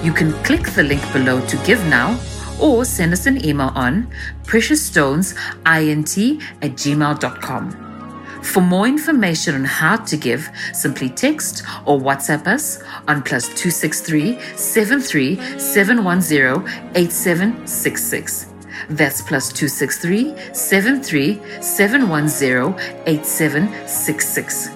You 0.02 0.12
can 0.12 0.32
click 0.44 0.68
the 0.70 0.82
link 0.82 1.02
below 1.12 1.44
to 1.46 1.56
give 1.64 1.84
now 1.86 2.20
or 2.60 2.84
send 2.84 3.12
us 3.12 3.26
an 3.26 3.44
email 3.44 3.72
on 3.74 4.06
preciousstonesint 4.44 6.42
at 6.62 6.70
gmail.com. 6.72 7.83
For 8.44 8.60
more 8.60 8.86
information 8.86 9.56
on 9.56 9.64
how 9.64 9.96
to 9.96 10.16
give, 10.16 10.48
simply 10.72 11.08
text 11.08 11.64
or 11.86 11.98
WhatsApp 11.98 12.46
us 12.46 12.80
on 13.08 13.22
plus 13.22 13.48
263 13.48 14.38
73 14.56 15.58
710 15.58 16.94
8766. 16.94 18.46
That's 18.90 19.22
plus 19.22 19.52
263 19.52 20.36
73 20.52 21.40
710 21.60 22.78
8766. 23.06 24.70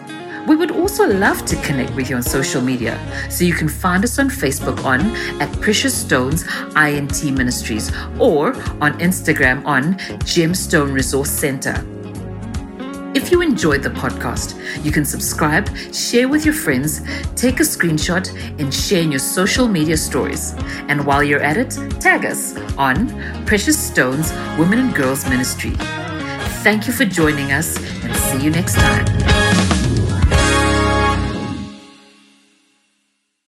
We 0.49 0.57
would 0.57 0.71
also 0.71 1.07
love 1.07 1.45
to 1.45 1.57
connect 1.57 1.95
with 1.95 2.09
you 2.09 2.17
on 2.17 2.23
social 2.23 2.63
media, 2.63 2.99
so 3.31 3.45
you 3.45 3.53
can 3.53 3.69
find 3.69 4.03
us 4.03 4.19
on 4.19 4.31
Facebook 4.31 4.83
on 4.85 5.03
at 5.43 5.53
Precious 5.61 5.95
Stones 5.95 6.45
INT 6.75 7.23
Ministries 7.25 7.93
or 8.19 8.55
on 8.81 8.99
Instagram 8.99 9.65
on 9.67 9.95
Gemstone 10.25 10.95
Resource 10.95 11.31
Center. 11.31 11.85
If 13.29 13.33
you 13.33 13.43
enjoyed 13.43 13.83
the 13.83 13.91
podcast, 13.91 14.57
you 14.83 14.91
can 14.91 15.05
subscribe, 15.05 15.69
share 15.93 16.31
with 16.31 16.47
your 16.47 16.55
friends, 16.55 17.03
take 17.37 17.61
a 17.61 17.63
screenshot, 17.63 18.27
and 18.59 18.73
share 18.73 19.03
in 19.03 19.13
your 19.13 19.19
social 19.19 19.69
media 19.69 19.99
stories. 19.99 20.55
And 20.89 21.05
while 21.05 21.23
you're 21.23 21.43
at 21.43 21.59
it, 21.59 21.73
tag 22.01 22.25
us 22.25 22.57
on 22.79 23.11
Precious 23.45 23.79
Stones 23.79 24.33
Women 24.59 24.79
and 24.79 24.95
Girls 24.95 25.29
Ministry. 25.29 25.73
Thank 26.65 26.87
you 26.87 26.95
for 26.95 27.05
joining 27.05 27.53
us 27.53 27.77
and 28.03 28.17
see 28.17 28.43
you 28.43 28.51
next 28.51 28.77
time. 28.77 29.78